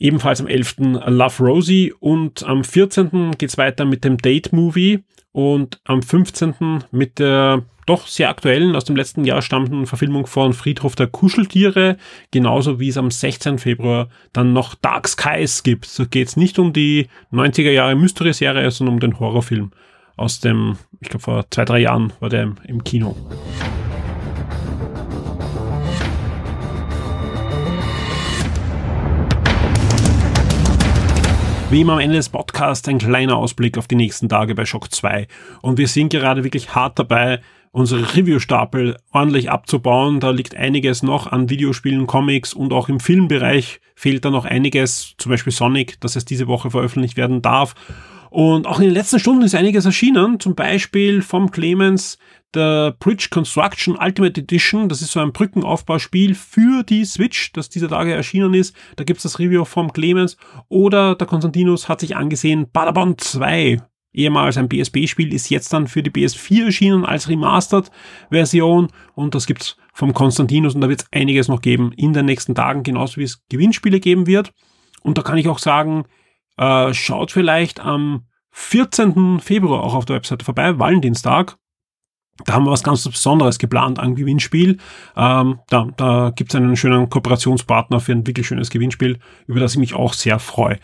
Ebenfalls 0.00 0.40
am 0.40 0.46
11. 0.46 0.76
Love 1.06 1.44
Rosie 1.44 1.92
und 2.00 2.42
am 2.44 2.64
14. 2.64 3.32
geht's 3.36 3.58
weiter 3.58 3.84
mit 3.84 4.02
dem 4.02 4.16
Date 4.16 4.50
Movie 4.50 5.04
und 5.30 5.78
am 5.84 6.02
15. 6.02 6.84
mit 6.90 7.18
der 7.18 7.64
doch 7.84 8.06
sehr 8.06 8.30
aktuellen, 8.30 8.76
aus 8.76 8.84
dem 8.84 8.96
letzten 8.96 9.24
Jahr 9.24 9.42
stammenden 9.42 9.86
Verfilmung 9.86 10.26
von 10.26 10.54
Friedhof 10.54 10.94
der 10.96 11.06
Kuscheltiere, 11.06 11.98
genauso 12.30 12.80
wie 12.80 12.88
es 12.88 12.96
am 12.96 13.10
16. 13.10 13.58
Februar 13.58 14.08
dann 14.32 14.54
noch 14.54 14.74
Dark 14.74 15.06
Skies 15.06 15.62
gibt. 15.64 15.84
So 15.84 16.06
geht's 16.06 16.36
nicht 16.36 16.58
um 16.58 16.72
die 16.72 17.08
90er 17.30 17.70
Jahre 17.70 17.94
Mystery-Serie, 17.94 18.70
sondern 18.70 18.94
um 18.94 19.00
den 19.00 19.20
Horrorfilm 19.20 19.70
aus 20.16 20.40
dem, 20.40 20.76
ich 21.00 21.10
glaube 21.10 21.22
vor 21.22 21.44
zwei, 21.50 21.64
drei 21.64 21.80
Jahren 21.80 22.12
war 22.20 22.30
der 22.30 22.54
im 22.66 22.84
Kino. 22.84 23.16
Wie 31.70 31.82
immer 31.82 31.92
am 31.92 31.98
Ende 32.00 32.16
des 32.16 32.30
Podcasts 32.30 32.88
ein 32.88 32.98
kleiner 32.98 33.36
Ausblick 33.36 33.78
auf 33.78 33.86
die 33.86 33.94
nächsten 33.94 34.28
Tage 34.28 34.56
bei 34.56 34.64
Shock 34.64 34.92
2. 34.92 35.28
Und 35.62 35.78
wir 35.78 35.86
sind 35.86 36.10
gerade 36.10 36.42
wirklich 36.42 36.74
hart 36.74 36.98
dabei, 36.98 37.42
unsere 37.70 38.12
Review-Stapel 38.16 38.96
ordentlich 39.12 39.52
abzubauen. 39.52 40.18
Da 40.18 40.30
liegt 40.30 40.56
einiges 40.56 41.04
noch 41.04 41.28
an 41.28 41.48
Videospielen, 41.48 42.08
Comics 42.08 42.54
und 42.54 42.72
auch 42.72 42.88
im 42.88 42.98
Filmbereich 42.98 43.80
fehlt 43.94 44.24
da 44.24 44.30
noch 44.30 44.46
einiges, 44.46 45.14
zum 45.16 45.30
Beispiel 45.30 45.52
Sonic, 45.52 46.00
dass 46.00 46.16
es 46.16 46.24
diese 46.24 46.48
Woche 46.48 46.72
veröffentlicht 46.72 47.16
werden 47.16 47.40
darf. 47.40 47.76
Und 48.30 48.66
auch 48.66 48.78
in 48.78 48.86
den 48.86 48.94
letzten 48.94 49.18
Stunden 49.18 49.42
ist 49.42 49.56
einiges 49.56 49.84
erschienen, 49.84 50.38
zum 50.38 50.54
Beispiel 50.54 51.20
vom 51.20 51.50
Clemens 51.50 52.16
der 52.54 52.92
Bridge 52.98 53.28
Construction 53.30 53.96
Ultimate 53.96 54.40
Edition. 54.40 54.88
Das 54.88 55.02
ist 55.02 55.12
so 55.12 55.20
ein 55.20 55.32
Brückenaufbauspiel 55.32 56.34
für 56.34 56.84
die 56.84 57.04
Switch, 57.04 57.52
das 57.52 57.68
dieser 57.68 57.88
Tage 57.88 58.12
erschienen 58.12 58.54
ist. 58.54 58.74
Da 58.96 59.04
gibt's 59.04 59.24
das 59.24 59.38
Review 59.38 59.64
vom 59.64 59.92
Clemens. 59.92 60.36
Oder 60.68 61.16
der 61.16 61.26
Konstantinus 61.26 61.88
hat 61.88 62.00
sich 62.00 62.16
angesehen, 62.16 62.66
Badabon 62.72 63.18
2, 63.18 63.78
ehemals 64.12 64.56
ein 64.56 64.68
PSP-Spiel, 64.68 65.34
ist 65.34 65.50
jetzt 65.50 65.72
dann 65.72 65.88
für 65.88 66.02
die 66.02 66.10
PS4 66.10 66.66
erschienen 66.66 67.04
als 67.04 67.28
Remastered-Version. 67.28 68.88
Und 69.14 69.34
das 69.34 69.46
gibt's 69.46 69.76
vom 69.92 70.14
Konstantinus 70.14 70.76
und 70.76 70.80
da 70.82 70.88
wird's 70.88 71.06
einiges 71.10 71.48
noch 71.48 71.60
geben 71.60 71.92
in 71.96 72.12
den 72.12 72.26
nächsten 72.26 72.54
Tagen, 72.54 72.84
genauso 72.84 73.16
wie 73.16 73.24
es 73.24 73.44
Gewinnspiele 73.48 73.98
geben 73.98 74.26
wird. 74.26 74.52
Und 75.02 75.18
da 75.18 75.22
kann 75.22 75.38
ich 75.38 75.48
auch 75.48 75.58
sagen, 75.58 76.04
äh, 76.60 76.94
schaut 76.94 77.32
vielleicht 77.32 77.80
am 77.80 78.26
14. 78.52 79.40
Februar 79.40 79.82
auch 79.82 79.94
auf 79.94 80.04
der 80.04 80.16
Webseite 80.16 80.44
vorbei, 80.44 80.78
Valentinstag. 80.78 81.56
Da 82.44 82.54
haben 82.54 82.64
wir 82.64 82.70
was 82.70 82.82
ganz 82.82 83.04
Besonderes 83.04 83.58
geplant 83.58 83.98
an 83.98 84.14
Gewinnspiel. 84.14 84.78
Ähm, 85.16 85.58
da 85.68 85.88
da 85.96 86.32
gibt 86.34 86.50
es 86.50 86.54
einen 86.54 86.76
schönen 86.76 87.10
Kooperationspartner 87.10 88.00
für 88.00 88.12
ein 88.12 88.26
wirklich 88.26 88.46
schönes 88.46 88.70
Gewinnspiel, 88.70 89.18
über 89.46 89.60
das 89.60 89.72
ich 89.72 89.78
mich 89.78 89.94
auch 89.94 90.12
sehr 90.12 90.38
freue. 90.38 90.78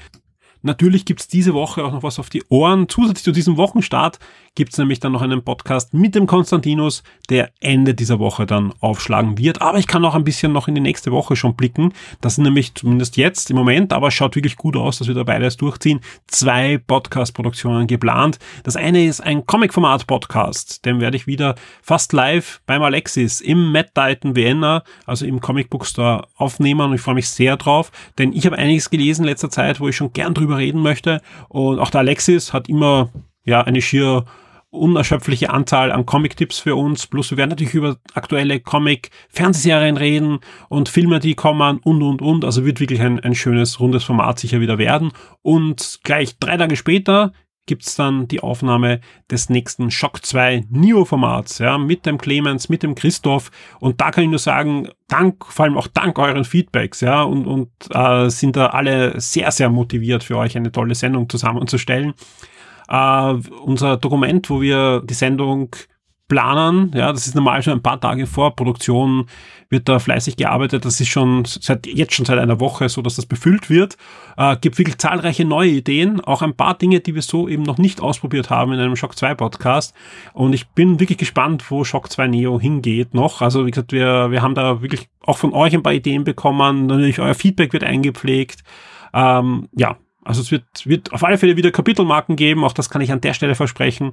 Natürlich 0.62 1.05
gibt's 1.05 1.29
diese 1.29 1.55
Woche 1.55 1.85
auch 1.85 1.93
noch 1.93 2.03
was 2.03 2.19
auf 2.19 2.29
die 2.29 2.43
Ohren. 2.49 2.89
Zusätzlich 2.89 3.25
zu 3.25 3.33
diesem 3.33 3.57
Wochenstart 3.57 4.19
gibt's 4.57 4.79
nämlich 4.79 4.99
dann 4.99 5.12
noch 5.12 5.23
einen 5.23 5.45
Podcast 5.45 5.95
mit 5.95 6.16
dem 6.16 6.27
Konstantinus, 6.27 7.05
der 7.31 7.51
Ende 7.61 7.95
dieser 7.95 8.19
Woche 8.19 8.47
dann 8.47 8.73
aufschlagen 8.81 9.38
wird. 9.38 9.62
Aber 9.62 9.79
ich 9.79 9.87
kann 9.87 10.05
auch 10.05 10.16
ein 10.16 10.25
bisschen 10.25 10.53
noch 10.53 10.66
in 10.66 10.75
die 10.75 10.81
nächste 10.81 11.12
Woche 11.12 11.37
schon 11.37 11.55
blicken. 11.55 11.92
Das 12.21 12.35
sind 12.35 12.45
nämlich 12.45 12.75
zumindest 12.75 13.16
jetzt 13.16 13.51
im 13.51 13.57
Moment, 13.57 13.92
aber 13.92 14.09
es 14.09 14.14
schaut 14.14 14.35
wirklich 14.35 14.57
gut 14.57 14.77
aus, 14.77 14.99
dass 14.99 15.07
wir 15.07 15.14
da 15.14 15.23
beides 15.23 15.57
durchziehen. 15.57 16.01
Zwei 16.27 16.79
Podcast-Produktionen 16.79 17.87
geplant. 17.87 18.38
Das 18.64 18.75
eine 18.75 19.05
ist 19.07 19.21
ein 19.21 19.47
Comic-Format-Podcast. 19.47 20.85
Den 20.85 21.01
werde 21.01 21.16
ich 21.16 21.27
wieder 21.27 21.55
fast 21.83 22.12
live 22.12 22.61
beim 22.66 22.83
Alexis 22.83 23.40
im 23.40 23.71
Mad 23.71 23.90
Titan 23.95 24.35
Vienna, 24.35 24.83
also 25.05 25.27
im 25.27 25.40
Comic 25.40 25.71
Book 25.71 25.87
Store 25.87 26.27
aufnehmen 26.35 26.81
und 26.81 26.95
ich 26.95 27.01
freue 27.01 27.14
mich 27.14 27.29
sehr 27.29 27.57
drauf, 27.57 27.92
denn 28.19 28.33
ich 28.33 28.47
habe 28.47 28.57
einiges 28.57 28.90
gelesen 28.90 29.23
in 29.23 29.29
letzter 29.29 29.51
Zeit, 29.51 29.81
wo 29.81 29.88
ich 29.88 29.97
schon 29.97 30.12
gern 30.12 30.35
drüber 30.35 30.57
reden 30.57 30.81
möchte 30.81 31.21
und 31.49 31.79
auch 31.79 31.90
der 31.90 32.01
Alexis 32.01 32.53
hat 32.53 32.69
immer 32.69 33.11
ja 33.45 33.62
eine 33.62 33.83
schier 33.83 34.25
unerschöpfliche 34.77 35.51
Anzahl 35.51 35.93
an 35.93 36.07
Comic-Tipps 36.07 36.59
für 36.59 36.77
uns. 36.77 37.07
Plus 37.07 37.31
wir 37.31 37.39
werden 37.39 37.51
natürlich 37.51 37.75
über 37.75 37.97
aktuelle 38.15 38.61
Comic-Fernsehserien 38.61 39.97
reden 39.97 40.39
und 40.69 40.89
Filme, 40.89 41.21
die 41.21 41.35
kommen 41.35 41.79
und, 41.79 42.03
und, 42.03 42.23
und. 42.23 42.45
Also 42.45 42.65
wird 42.65 42.81
wirklich 42.81 43.01
ein, 43.01 43.21
ein 43.21 43.35
schönes, 43.35 43.81
rundes 43.81 44.05
Format 44.05 44.39
sicher 44.39 44.61
wieder 44.61 44.79
werden. 44.79 45.12
Und 45.43 46.01
gleich 46.03 46.39
drei 46.39 46.57
Tage 46.57 46.77
später 46.77 47.33
gibt's 47.67 47.97
dann 47.97 48.29
die 48.29 48.41
Aufnahme 48.41 49.01
des 49.31 49.49
nächsten 49.51 49.91
Shock 49.91 50.25
2 50.25 50.67
Neo-Formats, 50.71 51.59
ja, 51.59 51.79
mit 51.79 52.07
dem 52.07 52.17
Clemens, 52.17 52.69
mit 52.69 52.83
dem 52.83 52.95
Christoph. 52.95 53.51
Und 53.81 54.01
da 54.01 54.11
kann 54.11 54.25
ich 54.25 54.31
nur 54.31 54.39
sagen, 54.39 54.89
dank, 55.09 55.45
vor 55.45 55.65
allem 55.65 55.77
auch 55.77 55.89
dank 55.89 56.19
euren 56.19 56.45
Feedbacks, 56.45 57.01
ja, 57.01 57.23
und, 57.23 57.47
und 57.47 57.71
äh, 57.91 58.31
sind 58.31 58.57
da 58.57 58.69
alle 58.69 59.21
sehr, 59.21 59.51
sehr 59.51 59.69
motiviert 59.69 60.25
für 60.25 60.39
euch 60.39 60.57
eine 60.57 60.73
tolle 60.73 60.95
Sendung 60.95 61.29
zusammenzustellen. 61.29 62.15
Äh, 62.88 63.35
unser 63.64 63.96
Dokument, 63.96 64.49
wo 64.51 64.61
wir 64.61 65.03
die 65.05 65.14
Sendung 65.14 65.75
planen. 66.29 66.90
Ja, 66.94 67.12
das 67.12 67.27
ist 67.27 67.35
normal 67.35 67.62
schon 67.62 67.75
ein 67.75 67.83
paar 67.83 68.01
Tage 68.01 68.27
vor. 68.27 68.57
Produktion 68.57 69.27
wird 69.68 69.88
da 69.88 69.99
fleißig 69.99 70.37
gearbeitet. 70.37 70.85
Das 70.85 71.01
ist 71.01 71.09
schon 71.09 71.44
seit 71.44 71.87
jetzt 71.87 72.14
schon 72.14 72.25
seit 72.25 72.38
einer 72.38 72.59
Woche 72.59 72.88
so, 72.88 73.03
dass 73.03 73.16
das 73.16 73.27
befüllt 73.27 73.70
wird. 73.70 73.96
Äh, 74.37 74.57
gibt 74.57 74.79
wirklich 74.79 74.99
zahlreiche 74.99 75.44
neue 75.44 75.70
Ideen, 75.70 76.20
auch 76.20 76.42
ein 76.42 76.55
paar 76.55 76.77
Dinge, 76.77 77.01
die 77.01 77.14
wir 77.14 77.22
so 77.22 77.49
eben 77.49 77.62
noch 77.62 77.79
nicht 77.79 78.01
ausprobiert 78.01 78.51
haben 78.51 78.72
in 78.72 78.81
einem 78.81 78.96
Shock 78.96 79.16
2 79.16 79.35
Podcast. 79.35 79.94
Und 80.33 80.53
ich 80.53 80.68
bin 80.68 80.99
wirklich 80.99 81.18
gespannt, 81.18 81.70
wo 81.70 81.85
Shock 81.85 82.11
2 82.11 82.27
Neo 82.29 82.61
hingeht 82.61 83.14
noch. 83.14 83.40
Also 83.40 83.66
wie 83.66 83.70
gesagt, 83.70 83.92
wir, 83.92 84.31
wir 84.31 84.42
haben 84.42 84.55
da 84.55 84.83
wirklich 84.83 85.09
auch 85.20 85.38
von 85.38 85.53
euch 85.53 85.75
ein 85.75 85.83
paar 85.83 85.94
Ideen 85.94 86.25
bekommen. 86.25 86.87
Natürlich 86.87 87.20
euer 87.20 87.35
Feedback 87.35 87.72
wird 87.72 87.85
eingepflegt. 87.85 88.62
Ähm, 89.14 89.68
ja, 89.77 89.96
also 90.27 90.41
es 90.41 90.51
wird, 90.51 90.65
wird 90.85 91.12
auf 91.12 91.25
alle 91.25 91.39
Fälle 91.39 91.57
wieder 91.57 91.71
Kapitelmarken 91.71 92.37
geben. 92.37 92.65
Auch 92.65 92.73
das 92.73 92.91
kann 92.91 93.01
ich 93.01 93.12
an 93.12 93.21
der 93.21 93.35
Stelle 93.35 93.55
versprechen 93.55 94.12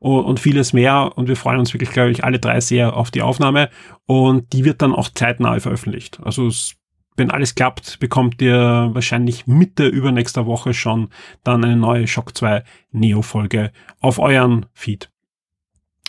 und 0.00 0.40
vieles 0.40 0.72
mehr. 0.72 1.12
Und 1.16 1.28
wir 1.28 1.36
freuen 1.36 1.60
uns 1.60 1.72
wirklich, 1.72 1.90
glaube 1.90 2.10
ich, 2.10 2.24
alle 2.24 2.38
drei 2.38 2.60
sehr 2.60 2.96
auf 2.96 3.10
die 3.10 3.22
Aufnahme. 3.22 3.70
Und 4.06 4.52
die 4.52 4.64
wird 4.64 4.82
dann 4.82 4.92
auch 4.92 5.08
zeitnah 5.08 5.58
veröffentlicht. 5.60 6.20
Also 6.22 6.46
es, 6.46 6.74
wenn 7.16 7.30
alles 7.30 7.54
klappt, 7.54 8.00
bekommt 8.00 8.42
ihr 8.42 8.90
wahrscheinlich 8.92 9.46
Mitte 9.46 9.86
übernächster 9.86 10.46
Woche 10.46 10.74
schon 10.74 11.08
dann 11.42 11.64
eine 11.64 11.76
neue 11.76 12.06
Shock 12.06 12.36
2 12.36 12.64
Neo-Folge 12.90 13.72
auf 14.00 14.18
euren 14.18 14.66
Feed. 14.74 15.10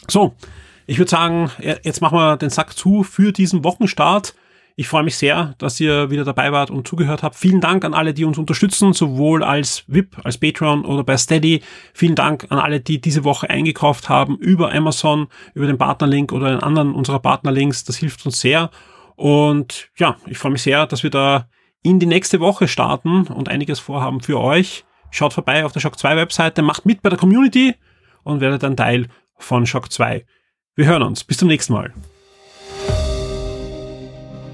So, 0.08 0.36
ich 0.88 0.97
würde 0.97 1.10
sagen, 1.10 1.51
jetzt 1.60 2.01
machen 2.01 2.17
wir 2.17 2.38
den 2.38 2.49
Sack 2.49 2.77
zu 2.77 3.03
für 3.03 3.31
diesen 3.31 3.63
Wochenstart. 3.63 4.36
Ich 4.77 4.89
freue 4.89 5.03
mich 5.03 5.15
sehr, 5.15 5.55
dass 5.57 5.79
ihr 5.79 6.09
wieder 6.09 6.25
dabei 6.25 6.51
wart 6.51 6.69
und 6.69 6.85
zugehört 6.85 7.23
habt. 7.23 7.38
Vielen 7.38 7.61
Dank 7.61 7.85
an 7.85 7.93
alle, 7.93 8.13
die 8.13 8.25
uns 8.25 8.38
unterstützen, 8.38 8.91
sowohl 8.91 9.41
als 9.41 9.85
VIP, 9.88 10.17
als 10.25 10.38
Patreon 10.38 10.83
oder 10.83 11.05
bei 11.05 11.15
Steady. 11.15 11.61
Vielen 11.93 12.15
Dank 12.15 12.47
an 12.49 12.59
alle, 12.59 12.81
die 12.81 12.99
diese 12.99 13.23
Woche 13.23 13.49
eingekauft 13.49 14.09
haben 14.09 14.38
über 14.38 14.73
Amazon, 14.73 15.27
über 15.53 15.65
den 15.65 15.77
Partnerlink 15.77 16.33
oder 16.33 16.47
einen 16.47 16.59
anderen 16.59 16.93
unserer 16.93 17.19
Partnerlinks. 17.19 17.85
Das 17.85 17.95
hilft 17.95 18.25
uns 18.25 18.41
sehr. 18.41 18.69
Und 19.15 19.89
ja, 19.95 20.17
ich 20.25 20.38
freue 20.38 20.51
mich 20.51 20.63
sehr, 20.63 20.85
dass 20.88 21.03
wir 21.03 21.09
da 21.09 21.47
in 21.81 21.99
die 21.99 22.05
nächste 22.05 22.41
Woche 22.41 22.67
starten 22.67 23.27
und 23.27 23.47
einiges 23.47 23.79
vorhaben 23.79 24.19
für 24.19 24.41
euch. 24.41 24.83
Schaut 25.09 25.31
vorbei 25.31 25.63
auf 25.63 25.71
der 25.71 25.79
Shock 25.79 25.97
2 25.97 26.17
Webseite, 26.17 26.61
macht 26.61 26.85
mit 26.85 27.01
bei 27.01 27.09
der 27.09 27.19
Community 27.19 27.75
und 28.23 28.41
werdet 28.41 28.65
ein 28.65 28.75
Teil 28.75 29.07
von 29.38 29.65
Shock 29.65 29.89
2. 29.89 30.25
Wir 30.75 30.85
hören 30.85 31.03
uns. 31.03 31.23
Bis 31.23 31.38
zum 31.38 31.47
nächsten 31.47 31.71
Mal. 31.71 31.93